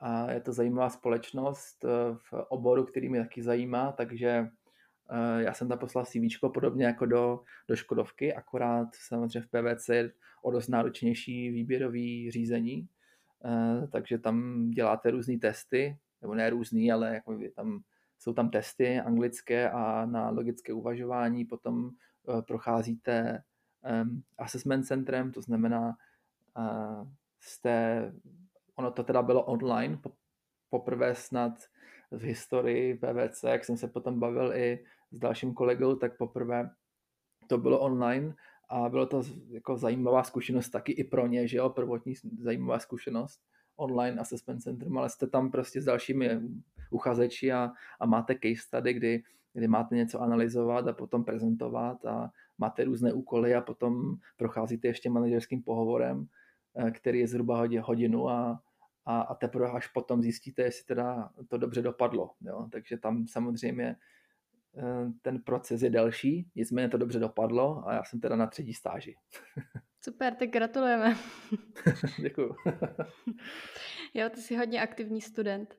a 0.05 0.31
je 0.33 0.41
to 0.41 0.53
zajímavá 0.53 0.91
společnost 0.91 1.85
eh, 1.85 1.89
v 2.15 2.33
oboru, 2.49 2.85
který 2.85 3.09
mě 3.09 3.21
taky 3.21 3.43
zajímá, 3.43 3.93
takže 3.93 4.29
eh, 5.11 5.43
já 5.43 5.55
jsem 5.55 5.69
tam 5.69 5.79
poslal 5.79 6.05
CV 6.05 6.41
podobně 6.55 6.85
jako 6.85 7.07
do, 7.07 7.41
do 7.69 7.77
Škodovky, 7.77 8.35
akorát 8.35 8.89
samozřejmě 8.95 9.41
v 9.41 9.49
PVC 9.49 9.89
je 9.89 10.13
o 10.43 10.51
dost 10.51 10.69
náročnější 10.69 11.51
výběrový 11.51 12.31
řízení, 12.31 12.89
eh, 13.45 13.87
takže 13.87 14.19
tam 14.19 14.69
děláte 14.71 15.11
různé 15.11 15.39
testy, 15.39 15.99
nebo 16.23 16.35
ne 16.35 16.51
různý, 16.51 16.93
ale 16.93 17.15
jako 17.15 17.39
tam, 17.55 17.81
jsou 18.19 18.33
tam 18.33 18.51
testy 18.51 19.01
anglické 19.01 19.71
a 19.71 20.07
na 20.07 20.31
logické 20.31 20.73
uvažování, 20.73 21.45
potom 21.45 21.91
procházíte 22.47 23.43
assessment 24.39 24.87
centrem, 24.87 25.33
to 25.33 25.43
znamená, 25.43 25.97
jste 27.41 28.13
ono 28.77 28.91
to 28.91 29.05
teda 29.05 29.23
bylo 29.23 29.45
online, 29.45 29.99
poprvé 30.71 31.15
snad 31.15 31.53
v 32.11 32.23
historii 32.23 32.95
PVC, 32.95 33.43
jak 33.43 33.65
jsem 33.65 33.77
se 33.77 33.89
potom 33.89 34.21
bavil 34.21 34.53
i 34.55 34.85
s 35.11 35.19
dalším 35.19 35.55
kolegou, 35.55 35.95
tak 35.95 36.17
poprvé 36.17 36.71
to 37.47 37.59
bylo 37.59 37.81
online 37.81 38.35
a 38.69 38.89
bylo 38.89 39.07
to 39.07 39.23
jako 39.49 39.77
zajímavá 39.77 40.23
zkušenost 40.23 40.69
taky 40.69 40.93
i 40.93 41.05
pro 41.05 41.27
ně, 41.27 41.49
že 41.49 41.57
jo, 41.57 41.71
prvotní 41.71 42.15
zajímavá 42.39 42.79
zkušenost 42.79 43.41
online 43.77 44.21
assessment 44.21 44.63
center, 44.63 44.89
ale 44.97 45.11
jste 45.11 45.27
tam 45.27 45.51
prostě 45.51 45.83
s 45.83 45.85
dalšími 45.85 46.41
uchazeči 46.91 47.53
a, 47.53 47.71
a 48.01 48.07
máte 48.07 48.35
case 48.35 48.67
study, 48.67 48.93
kdy, 48.93 49.23
kdy 49.53 49.69
máte 49.69 49.95
něco 49.97 50.21
analyzovat 50.21 50.89
a 50.89 50.93
potom 50.93 51.25
prezentovat 51.25 52.05
a, 52.05 52.31
máte 52.59 52.85
různé 52.85 53.13
úkoly 53.13 53.55
a 53.55 53.61
potom 53.61 54.17
procházíte 54.37 54.89
ještě 54.89 55.11
manažerským 55.11 55.63
pohovorem, 55.63 56.27
který 56.91 57.19
je 57.19 57.29
zhruba 57.29 57.67
hodinu 57.81 58.29
a, 58.29 58.63
a, 59.05 59.21
a 59.21 59.35
teprve 59.35 59.71
až 59.71 59.87
potom 59.87 60.23
zjistíte, 60.23 60.63
jestli 60.63 60.85
teda 60.85 61.31
to 61.49 61.59
dobře 61.59 61.83
dopadlo. 61.83 62.31
Jo? 62.41 62.69
Takže 62.73 62.97
tam 62.97 63.27
samozřejmě 63.27 63.97
ten 65.23 65.43
proces 65.43 65.83
je 65.83 65.91
delší, 65.91 66.51
nicméně 66.55 66.89
to 66.89 66.99
dobře 66.99 67.19
dopadlo 67.19 67.89
a 67.89 67.95
já 67.95 68.05
jsem 68.05 68.21
teda 68.21 68.37
na 68.37 68.47
třetí 68.47 68.75
stáži. 68.75 69.15
Super, 70.05 70.35
tak 70.35 70.49
gratulujeme. 70.49 71.17
Děkuju. 72.23 72.57
jo, 74.15 74.31
ty 74.31 74.41
jsi 74.41 74.57
hodně 74.57 74.83
aktivní 74.83 75.21
student. 75.21 75.79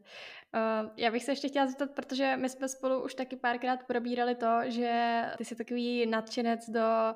Uh, 0.55 0.89
já 0.97 1.11
bych 1.11 1.23
se 1.23 1.31
ještě 1.31 1.47
chtěla 1.47 1.67
zeptat, 1.67 1.91
protože 1.95 2.37
my 2.37 2.49
jsme 2.49 2.69
spolu 2.69 3.03
už 3.03 3.15
taky 3.15 3.35
párkrát 3.35 3.83
probírali 3.83 4.35
to, 4.35 4.59
že 4.67 5.21
ty 5.37 5.45
jsi 5.45 5.55
takový 5.55 6.05
nadšenec 6.05 6.69
do 6.69 7.15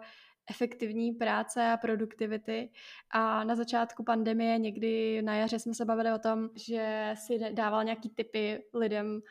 efektivní 0.49 1.11
práce 1.11 1.71
a 1.71 1.77
produktivity. 1.77 2.69
A 3.09 3.43
na 3.43 3.55
začátku 3.55 4.03
pandemie, 4.03 4.57
někdy 4.57 5.21
na 5.21 5.35
jaře 5.35 5.59
jsme 5.59 5.73
se 5.73 5.85
bavili 5.85 6.11
o 6.11 6.19
tom, 6.19 6.49
že 6.55 7.13
si 7.17 7.39
dával 7.53 7.83
nějaký 7.83 8.09
typy 8.09 8.63
lidem, 8.73 9.21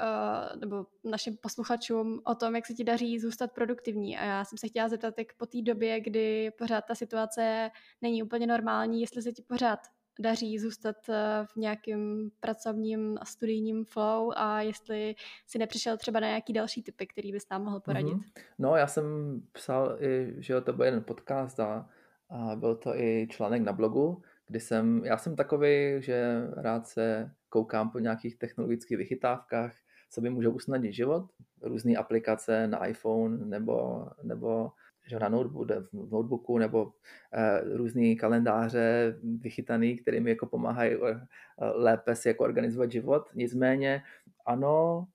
uh, 0.00 0.60
nebo 0.60 0.86
našim 1.04 1.36
posluchačům 1.36 2.20
o 2.24 2.34
tom, 2.34 2.56
jak 2.56 2.66
se 2.66 2.74
ti 2.74 2.84
daří 2.84 3.18
zůstat 3.18 3.52
produktivní. 3.52 4.18
A 4.18 4.24
já 4.24 4.44
jsem 4.44 4.58
se 4.58 4.68
chtěla 4.68 4.88
zeptat, 4.88 5.18
jak 5.18 5.32
po 5.36 5.46
té 5.46 5.62
době, 5.62 6.00
kdy 6.00 6.50
pořád 6.58 6.80
ta 6.80 6.94
situace 6.94 7.70
není 8.02 8.22
úplně 8.22 8.46
normální, 8.46 9.00
jestli 9.00 9.22
se 9.22 9.32
ti 9.32 9.42
pořád 9.42 9.80
daří 10.18 10.58
zůstat 10.58 10.96
eh, 11.08 11.46
v 11.46 11.56
nějakém 11.56 12.30
pracovním 12.40 13.18
a 13.20 13.24
studijním 13.24 13.84
flow 13.84 14.32
a 14.36 14.60
jestli 14.62 15.14
si 15.46 15.58
nepřišel 15.58 15.96
třeba 15.96 16.20
na 16.20 16.26
nějaký 16.26 16.52
další 16.52 16.82
typy, 16.82 17.06
který 17.06 17.32
bys 17.32 17.48
nám 17.50 17.64
mohl 17.64 17.80
poradit. 17.80 18.14
Mm-hmm. 18.14 18.42
No, 18.58 18.76
já 18.76 18.86
jsem 18.86 19.04
psal, 19.52 19.96
i, 20.00 20.34
že 20.38 20.60
to 20.60 20.72
byl 20.72 20.84
jeden 20.84 21.04
podcast 21.04 21.60
a, 21.60 21.88
a 22.30 22.56
byl 22.56 22.76
to 22.76 22.94
i 22.96 23.28
článek 23.30 23.62
na 23.62 23.72
blogu, 23.72 24.22
kdy 24.46 24.60
jsem, 24.60 25.04
já 25.04 25.18
jsem 25.18 25.36
takový, 25.36 26.02
že 26.02 26.48
rád 26.56 26.86
se 26.86 27.30
koukám 27.48 27.90
po 27.90 27.98
nějakých 27.98 28.38
technologických 28.38 28.98
vychytávkách, 28.98 29.72
co 30.10 30.20
by 30.20 30.30
můžou 30.30 30.50
usnadnit 30.50 30.92
život, 30.92 31.24
různé 31.62 31.96
aplikace 31.96 32.66
na 32.66 32.86
iPhone 32.86 33.46
nebo, 33.46 34.06
nebo 34.22 34.70
že 35.08 35.18
na 35.18 35.28
notebooku 35.28 36.58
nebo 36.58 36.92
eh, 37.32 37.60
různý 37.76 38.16
kalendáře 38.16 39.16
vychytaný, 39.22 39.96
které 39.96 40.20
mi 40.20 40.30
jako 40.30 40.46
pomáhají 40.46 40.94
eh, 40.94 41.26
lépe 41.58 42.14
si 42.14 42.28
jako 42.28 42.44
organizovat 42.44 42.92
život. 42.92 43.30
Nicméně 43.34 44.02
ano, 44.46 45.06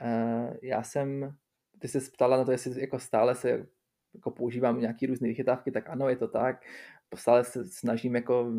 eh, 0.00 0.56
já 0.62 0.82
jsem, 0.82 1.34
ty 1.78 1.88
se 1.88 2.00
ptala 2.00 2.36
na 2.36 2.44
to, 2.44 2.52
jestli 2.52 2.80
jako 2.80 2.98
stále 2.98 3.34
se 3.34 3.66
jako 4.14 4.30
používám 4.30 4.80
nějaký 4.80 5.06
různé 5.06 5.28
vychytávky, 5.28 5.70
tak 5.70 5.88
ano, 5.88 6.08
je 6.08 6.16
to 6.16 6.28
tak. 6.28 6.64
Stále 7.14 7.44
se 7.44 7.64
snažím 7.64 8.14
jako 8.14 8.52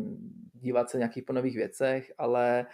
dívat 0.52 0.90
se 0.90 0.98
nějakých 0.98 1.24
po 1.24 1.32
nových 1.32 1.56
věcech, 1.56 2.12
ale 2.18 2.66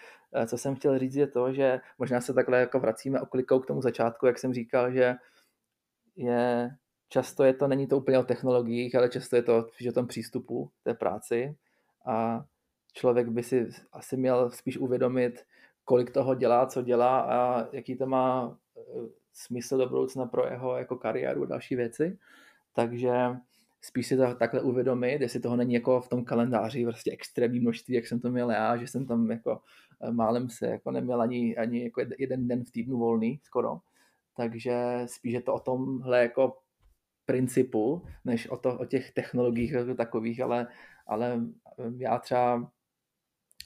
co 0.46 0.58
jsem 0.58 0.74
chtěl 0.74 0.98
říct 0.98 1.14
je 1.14 1.26
to, 1.26 1.52
že 1.52 1.80
možná 1.98 2.20
se 2.20 2.34
takhle 2.34 2.60
jako 2.60 2.80
vracíme 2.80 3.20
oklikou 3.20 3.60
k 3.60 3.66
tomu 3.66 3.82
začátku, 3.82 4.26
jak 4.26 4.38
jsem 4.38 4.52
říkal, 4.52 4.92
že 4.92 5.14
je 6.16 6.70
často 7.08 7.44
je 7.44 7.54
to, 7.54 7.68
není 7.68 7.86
to 7.86 7.96
úplně 7.96 8.18
o 8.18 8.24
technologiích, 8.24 8.94
ale 8.94 9.08
často 9.08 9.36
je 9.36 9.42
to 9.42 9.66
o 9.88 9.92
tom 9.92 10.06
přístupu 10.06 10.70
té 10.82 10.94
práci 10.94 11.56
a 12.06 12.44
člověk 12.92 13.28
by 13.28 13.42
si 13.42 13.68
asi 13.92 14.16
měl 14.16 14.50
spíš 14.50 14.78
uvědomit, 14.78 15.44
kolik 15.84 16.10
toho 16.10 16.34
dělá, 16.34 16.66
co 16.66 16.82
dělá 16.82 17.20
a 17.20 17.66
jaký 17.72 17.96
to 17.96 18.06
má 18.06 18.58
e, 18.76 18.80
smysl 19.32 19.78
do 19.78 19.88
budoucna 19.88 20.26
pro 20.26 20.46
jeho 20.46 20.76
jako 20.76 20.96
kariéru 20.96 21.42
a 21.42 21.46
další 21.46 21.76
věci. 21.76 22.18
Takže 22.74 23.12
spíš 23.80 24.06
si 24.06 24.16
to 24.16 24.34
takhle 24.34 24.60
uvědomit, 24.60 25.20
jestli 25.20 25.40
toho 25.40 25.56
není 25.56 25.74
jako 25.74 26.00
v 26.00 26.08
tom 26.08 26.24
kalendáři 26.24 26.84
prostě 26.84 27.12
extrémní 27.12 27.60
množství, 27.60 27.94
jak 27.94 28.06
jsem 28.06 28.20
to 28.20 28.30
měl 28.30 28.50
já, 28.50 28.76
že 28.76 28.86
jsem 28.86 29.06
tam 29.06 29.30
jako 29.30 29.60
e, 30.00 30.12
málem 30.12 30.48
se 30.48 30.66
jako 30.66 30.90
neměl 30.90 31.20
ani, 31.20 31.56
ani 31.56 31.84
jako 31.84 32.02
jeden 32.18 32.48
den 32.48 32.64
v 32.64 32.70
týdnu 32.70 32.98
volný 32.98 33.40
skoro. 33.44 33.78
Takže 34.36 35.02
spíš 35.06 35.32
je 35.32 35.42
to 35.42 35.54
o 35.54 35.60
tomhle 35.60 36.22
jako 36.22 36.56
principu, 37.26 38.02
než 38.24 38.48
o, 38.48 38.56
to, 38.56 38.78
o 38.78 38.84
těch 38.84 39.12
technologiích 39.12 39.72
jako 39.72 39.94
takových, 39.94 40.40
ale, 40.40 40.66
ale 41.06 41.40
já 41.96 42.18
třeba 42.18 42.72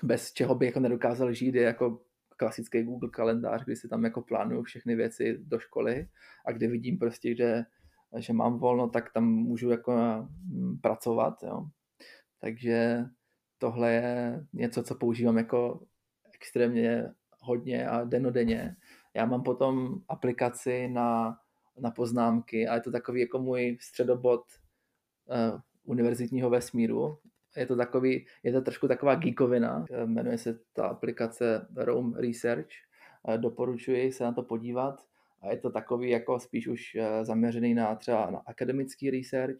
bez 0.02 0.32
čeho 0.32 0.54
bych 0.54 0.66
jako 0.66 0.80
nedokázal 0.80 1.32
žít 1.32 1.54
je 1.54 1.62
jako 1.62 2.00
klasický 2.36 2.82
Google 2.82 3.10
kalendář, 3.10 3.64
kdy 3.64 3.76
si 3.76 3.88
tam 3.88 4.04
jako 4.04 4.22
plánuju 4.22 4.62
všechny 4.62 4.96
věci 4.96 5.38
do 5.40 5.58
školy 5.58 6.08
a 6.46 6.52
kdy 6.52 6.66
vidím 6.66 6.98
prostě, 6.98 7.36
že, 7.36 7.62
že 8.18 8.32
mám 8.32 8.58
volno, 8.58 8.88
tak 8.88 9.12
tam 9.12 9.24
můžu 9.24 9.70
jako 9.70 9.92
mm, 10.48 10.78
pracovat, 10.78 11.42
jo. 11.42 11.66
Takže 12.40 13.04
tohle 13.58 13.92
je 13.92 14.40
něco, 14.52 14.82
co 14.82 14.94
používám 14.94 15.38
jako 15.38 15.80
extrémně 16.34 17.10
hodně 17.40 17.88
a 17.88 18.04
denodenně. 18.04 18.76
Já 19.14 19.26
mám 19.26 19.42
potom 19.42 19.94
aplikaci 20.08 20.88
na 20.88 21.38
na 21.80 21.90
poznámky 21.90 22.68
a 22.68 22.74
je 22.74 22.80
to 22.80 22.90
takový 22.90 23.20
jako 23.20 23.38
můj 23.38 23.76
středobod 23.80 24.44
uh, 25.26 25.60
univerzitního 25.84 26.50
vesmíru. 26.50 27.18
Je 27.56 27.66
to 27.66 27.76
takový, 27.76 28.26
je 28.42 28.52
to 28.52 28.60
trošku 28.60 28.88
taková 28.88 29.14
geekovina, 29.14 29.84
eh, 29.90 30.06
jmenuje 30.06 30.38
se 30.38 30.58
ta 30.72 30.86
aplikace 30.86 31.66
Rome 31.76 32.20
Research. 32.20 32.68
Uh, 33.28 33.34
doporučuji 33.34 34.12
se 34.12 34.24
na 34.24 34.32
to 34.32 34.42
podívat 34.42 35.04
a 35.42 35.50
je 35.50 35.56
to 35.56 35.70
takový 35.70 36.10
jako 36.10 36.40
spíš 36.40 36.68
už 36.68 36.96
zaměřený 37.22 37.74
na 37.74 37.94
třeba 37.94 38.30
na 38.30 38.42
akademický 38.46 39.10
research, 39.10 39.58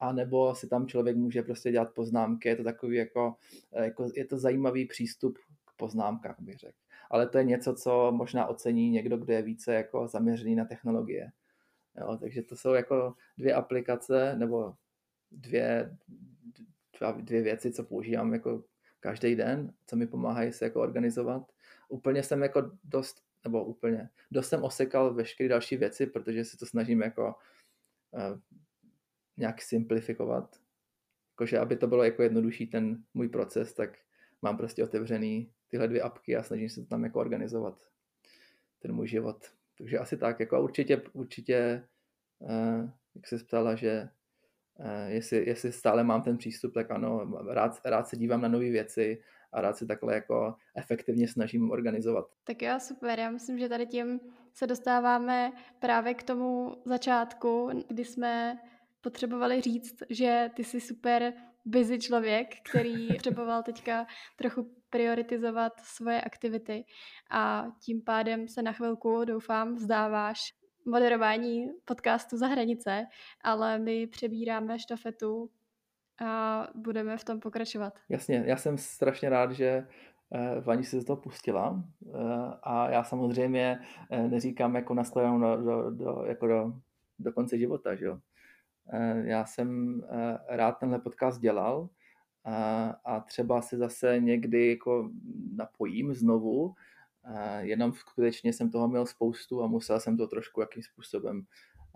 a 0.00 0.12
nebo 0.12 0.54
si 0.54 0.68
tam 0.68 0.86
člověk 0.86 1.16
může 1.16 1.42
prostě 1.42 1.72
dělat 1.72 1.94
poznámky, 1.94 2.48
je 2.48 2.56
to 2.56 2.64
takový 2.64 2.96
jako, 2.96 3.34
jako 3.72 4.08
je 4.14 4.24
to 4.24 4.38
zajímavý 4.38 4.86
přístup 4.86 5.38
k 5.38 5.76
poznámkám, 5.76 6.34
bych 6.38 6.58
řekl. 6.58 6.78
Ale 7.10 7.28
to 7.28 7.38
je 7.38 7.44
něco, 7.44 7.74
co 7.74 8.12
možná 8.12 8.46
ocení 8.46 8.90
někdo, 8.90 9.16
kdo 9.16 9.32
je 9.32 9.42
více 9.42 9.74
jako 9.74 10.08
zaměřený 10.08 10.54
na 10.54 10.64
technologie. 10.64 11.30
Jo, 12.00 12.16
takže 12.20 12.42
to 12.42 12.56
jsou 12.56 12.72
jako 12.72 13.14
dvě 13.38 13.54
aplikace 13.54 14.36
nebo 14.36 14.74
dvě, 15.30 15.96
dvě 17.16 17.42
věci, 17.42 17.72
co 17.72 17.84
používám 17.84 18.32
jako 18.32 18.64
každý 19.00 19.36
den, 19.36 19.72
co 19.86 19.96
mi 19.96 20.06
pomáhají 20.06 20.52
se 20.52 20.64
jako 20.64 20.80
organizovat. 20.80 21.52
Úplně 21.88 22.22
jsem 22.22 22.42
jako 22.42 22.70
dost, 22.84 23.22
nebo 23.44 23.64
úplně, 23.64 24.10
dost 24.30 24.48
jsem 24.48 24.64
osekal 24.64 25.14
veškeré 25.14 25.48
další 25.48 25.76
věci, 25.76 26.06
protože 26.06 26.44
si 26.44 26.56
to 26.56 26.66
snažím 26.66 27.02
jako 27.02 27.34
uh, 28.10 28.40
nějak 29.36 29.62
simplifikovat. 29.62 30.56
Jakože 31.32 31.58
aby 31.58 31.76
to 31.76 31.86
bylo 31.86 32.04
jako 32.04 32.22
jednodušší 32.22 32.66
ten 32.66 33.04
můj 33.14 33.28
proces, 33.28 33.74
tak 33.74 33.98
mám 34.42 34.56
prostě 34.56 34.84
otevřený 34.84 35.52
tyhle 35.68 35.88
dvě 35.88 36.02
apky 36.02 36.36
a 36.36 36.42
snažím 36.42 36.68
se 36.68 36.80
to 36.80 36.86
tam 36.86 37.04
jako 37.04 37.20
organizovat, 37.20 37.82
ten 38.78 38.92
můj 38.92 39.08
život. 39.08 39.57
Takže 39.78 39.98
asi 39.98 40.16
tak, 40.16 40.40
jako 40.40 40.62
určitě, 40.62 41.02
určitě, 41.12 41.88
uh, 42.38 42.90
jak 43.14 43.26
se 43.26 43.38
ptala, 43.38 43.74
že 43.74 44.08
uh, 44.78 45.10
jestli, 45.10 45.48
jestli 45.48 45.72
stále 45.72 46.04
mám 46.04 46.22
ten 46.22 46.36
přístup, 46.36 46.74
tak 46.74 46.90
ano, 46.90 47.42
rád, 47.52 47.80
rád 47.84 48.08
se 48.08 48.16
dívám 48.16 48.40
na 48.40 48.48
nové 48.48 48.70
věci 48.70 49.22
a 49.52 49.60
rád 49.60 49.76
se 49.76 49.86
takhle 49.86 50.14
jako 50.14 50.54
efektivně 50.76 51.28
snažím 51.28 51.70
organizovat. 51.70 52.26
Tak 52.44 52.62
jo, 52.62 52.80
super. 52.80 53.18
Já 53.18 53.30
myslím, 53.30 53.58
že 53.58 53.68
tady 53.68 53.86
tím 53.86 54.20
se 54.52 54.66
dostáváme 54.66 55.52
právě 55.78 56.14
k 56.14 56.22
tomu 56.22 56.76
začátku, 56.84 57.70
kdy 57.88 58.04
jsme 58.04 58.58
potřebovali 59.00 59.60
říct, 59.60 60.02
že 60.10 60.50
ty 60.54 60.64
jsi 60.64 60.80
super 60.80 61.32
busy 61.64 61.98
člověk, 61.98 62.48
který 62.70 63.08
potřeboval 63.12 63.62
teďka 63.62 64.06
trochu 64.36 64.77
prioritizovat 64.90 65.72
svoje 65.80 66.20
aktivity 66.20 66.84
a 67.30 67.66
tím 67.84 68.02
pádem 68.02 68.48
se 68.48 68.62
na 68.62 68.72
chvilku, 68.72 69.24
doufám, 69.24 69.74
vzdáváš 69.74 70.54
moderování 70.86 71.66
podcastu 71.84 72.36
za 72.36 72.46
hranice, 72.46 73.06
ale 73.44 73.78
my 73.78 74.06
přebíráme 74.06 74.78
štafetu 74.78 75.50
a 76.20 76.66
budeme 76.74 77.16
v 77.16 77.24
tom 77.24 77.40
pokračovat. 77.40 77.98
Jasně, 78.08 78.42
já 78.46 78.56
jsem 78.56 78.78
strašně 78.78 79.28
rád, 79.28 79.52
že 79.52 79.86
eh, 80.34 80.60
Vani 80.60 80.84
se 80.84 81.00
z 81.00 81.04
toho 81.04 81.16
pustila 81.16 81.84
eh, 82.06 82.18
a 82.62 82.90
já 82.90 83.04
samozřejmě 83.04 83.80
eh, 84.10 84.28
neříkám 84.28 84.74
jako 84.74 84.94
nastavenou 84.94 85.40
do, 85.40 85.56
do, 85.56 85.90
do, 85.90 86.24
jako 86.26 86.46
do, 86.46 86.72
do 87.18 87.32
konce 87.32 87.58
života, 87.58 87.94
že 87.94 88.04
jo. 88.04 88.18
Já 89.24 89.44
jsem 89.44 90.00
rád 90.48 90.72
tenhle 90.72 90.98
podcast 90.98 91.40
dělal, 91.40 91.88
a, 92.44 92.86
a 93.04 93.20
třeba 93.20 93.62
se 93.62 93.76
zase 93.76 94.20
někdy 94.20 94.70
jako 94.70 95.10
napojím 95.56 96.14
znovu, 96.14 96.74
a 97.34 97.60
jenom 97.60 97.92
skutečně 97.92 98.52
jsem 98.52 98.70
toho 98.70 98.88
měl 98.88 99.06
spoustu 99.06 99.62
a 99.62 99.66
musel 99.66 100.00
jsem 100.00 100.16
to 100.16 100.26
trošku 100.26 100.60
jakým 100.60 100.82
způsobem 100.82 101.42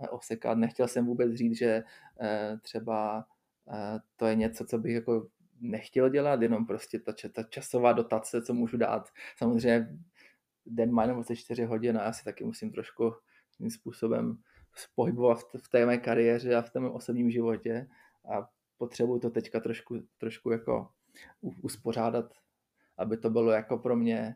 eh, 0.05 0.09
osekat. 0.09 0.59
Nechtěl 0.59 0.89
jsem 0.89 1.07
vůbec 1.07 1.35
říct, 1.35 1.59
že 1.59 1.83
eh, 2.21 2.59
třeba 2.63 3.27
eh, 3.73 3.99
to 4.17 4.27
je 4.27 4.35
něco, 4.35 4.65
co 4.65 4.79
bych 4.79 4.95
jako 4.95 5.27
nechtěl 5.61 6.09
dělat, 6.09 6.43
jenom 6.43 6.67
prostě 6.67 6.99
ta, 6.99 7.13
ta 7.33 7.43
časová 7.43 7.93
dotace, 7.93 8.43
co 8.43 8.55
můžu 8.55 8.77
dát. 8.77 9.09
Samozřejmě 9.37 9.99
den 10.67 10.93
má 10.93 11.03
jenom 11.03 11.17
24 11.17 11.65
hodin 11.65 11.99
a 11.99 12.05
já 12.05 12.13
si 12.13 12.25
taky 12.25 12.45
musím 12.45 12.73
trošku 12.73 13.15
tím 13.57 13.71
způsobem 13.71 14.39
pohybovat 14.95 15.39
v 15.57 15.69
té 15.69 15.87
mé 15.87 15.99
kariéře 15.99 16.55
a 16.55 16.63
v 16.63 16.71
tom 16.71 16.85
osobním 16.85 17.31
životě 17.31 17.89
a 18.35 18.49
potřebuju 18.83 19.21
to 19.21 19.31
teďka 19.31 19.61
trošku, 19.61 20.03
trošku 20.19 20.51
jako 20.51 20.89
uspořádat, 21.63 22.35
aby 22.99 23.17
to 23.17 23.31
bylo 23.31 23.51
jako 23.51 23.79
pro 23.79 23.97
mě, 23.97 24.35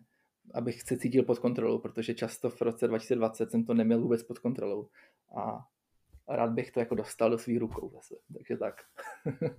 abych 0.55 0.83
se 0.83 0.99
cítil 0.99 1.23
pod 1.23 1.39
kontrolou, 1.39 1.79
protože 1.79 2.15
často 2.15 2.51
v 2.51 2.63
roce 2.63 2.89
2020 2.89 3.51
jsem 3.51 3.65
to 3.65 3.75
neměl 3.75 4.01
vůbec 4.01 4.23
pod 4.23 4.39
kontrolou 4.39 4.89
a 5.37 5.67
rád 6.29 6.51
bych 6.51 6.71
to 6.71 6.81
jako 6.81 6.95
dostal 6.95 7.31
do 7.31 7.39
svých 7.39 7.59
rukou 7.59 7.91
zase, 7.91 8.15
takže 8.35 8.57
tak. 8.57 8.75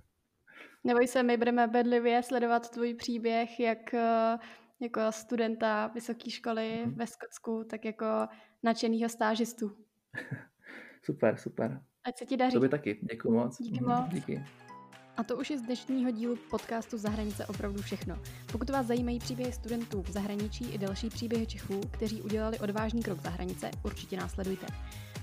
Neboj 0.84 1.06
se, 1.06 1.22
my 1.22 1.36
budeme 1.36 1.66
bedlivě 1.66 2.22
sledovat 2.22 2.70
tvůj 2.70 2.94
příběh, 2.94 3.60
jak 3.60 3.94
eh, 3.94 4.38
jako 4.80 5.00
studenta 5.10 5.86
vysoké 5.86 6.30
školy 6.30 6.62
mm-hmm. 6.62 6.94
ve 6.94 7.06
Skotsku, 7.06 7.64
tak 7.70 7.84
jako 7.84 8.06
nadšenýho 8.62 9.08
stážistu. 9.08 9.76
super, 11.02 11.36
super. 11.36 11.82
Ať 12.04 12.18
se 12.18 12.26
ti 12.26 12.36
daří. 12.36 12.52
Tobě 12.52 12.68
taky, 12.68 13.00
děkuji 13.02 13.30
moc. 13.30 13.58
Díky 13.58 13.80
mm, 13.80 13.88
moc. 13.88 14.08
Díky. 14.08 14.44
A 15.18 15.22
to 15.22 15.36
už 15.36 15.50
je 15.50 15.58
z 15.58 15.62
dnešního 15.62 16.10
dílu 16.10 16.36
podcastu 16.50 16.98
Zahranice 16.98 17.46
opravdu 17.46 17.82
všechno. 17.82 18.18
Pokud 18.52 18.70
vás 18.70 18.86
zajímají 18.86 19.18
příběhy 19.18 19.52
studentů 19.52 20.02
v 20.02 20.10
zahraničí 20.10 20.64
i 20.70 20.78
další 20.78 21.08
příběhy 21.08 21.46
Čechů, 21.46 21.80
kteří 21.90 22.22
udělali 22.22 22.58
odvážný 22.58 23.02
krok 23.02 23.20
za 23.20 23.30
hranice, 23.30 23.70
určitě 23.82 24.16
následujte. 24.16 24.66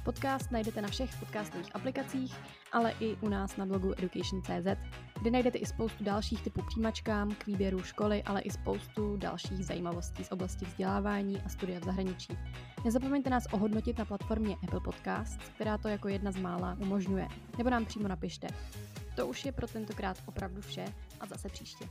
Podcast 0.03 0.51
najdete 0.51 0.81
na 0.81 0.88
všech 0.88 1.10
podcastových 1.19 1.75
aplikacích, 1.75 2.36
ale 2.71 2.93
i 2.99 3.15
u 3.21 3.29
nás 3.29 3.58
na 3.58 3.65
blogu 3.65 3.93
education.cz, 3.97 4.86
kde 5.21 5.31
najdete 5.31 5.58
i 5.58 5.65
spoustu 5.65 6.03
dalších 6.03 6.41
typů 6.41 6.62
přijímačkám 6.67 7.36
k 7.36 7.45
výběru 7.45 7.84
školy, 7.84 8.23
ale 8.23 8.41
i 8.41 8.49
spoustu 8.49 9.17
dalších 9.17 9.65
zajímavostí 9.65 10.23
z 10.23 10.31
oblasti 10.31 10.65
vzdělávání 10.65 11.41
a 11.45 11.49
studia 11.49 11.79
v 11.79 11.84
zahraničí. 11.84 12.38
Nezapomeňte 12.86 13.29
nás 13.29 13.47
ohodnotit 13.51 13.97
na 13.97 14.05
platformě 14.05 14.55
Apple 14.63 14.79
Podcasts, 14.79 15.49
která 15.55 15.77
to 15.77 15.88
jako 15.88 16.08
jedna 16.08 16.31
z 16.31 16.38
mála 16.38 16.77
umožňuje, 16.79 17.27
nebo 17.58 17.69
nám 17.69 17.86
přímo 17.86 18.08
napište. 18.08 18.47
To 19.15 19.28
už 19.28 19.45
je 19.45 19.51
pro 19.51 19.67
tentokrát 19.67 20.17
opravdu 20.25 20.62
vše 20.62 20.86
a 21.19 21.25
zase 21.25 21.49
příště. 21.49 21.89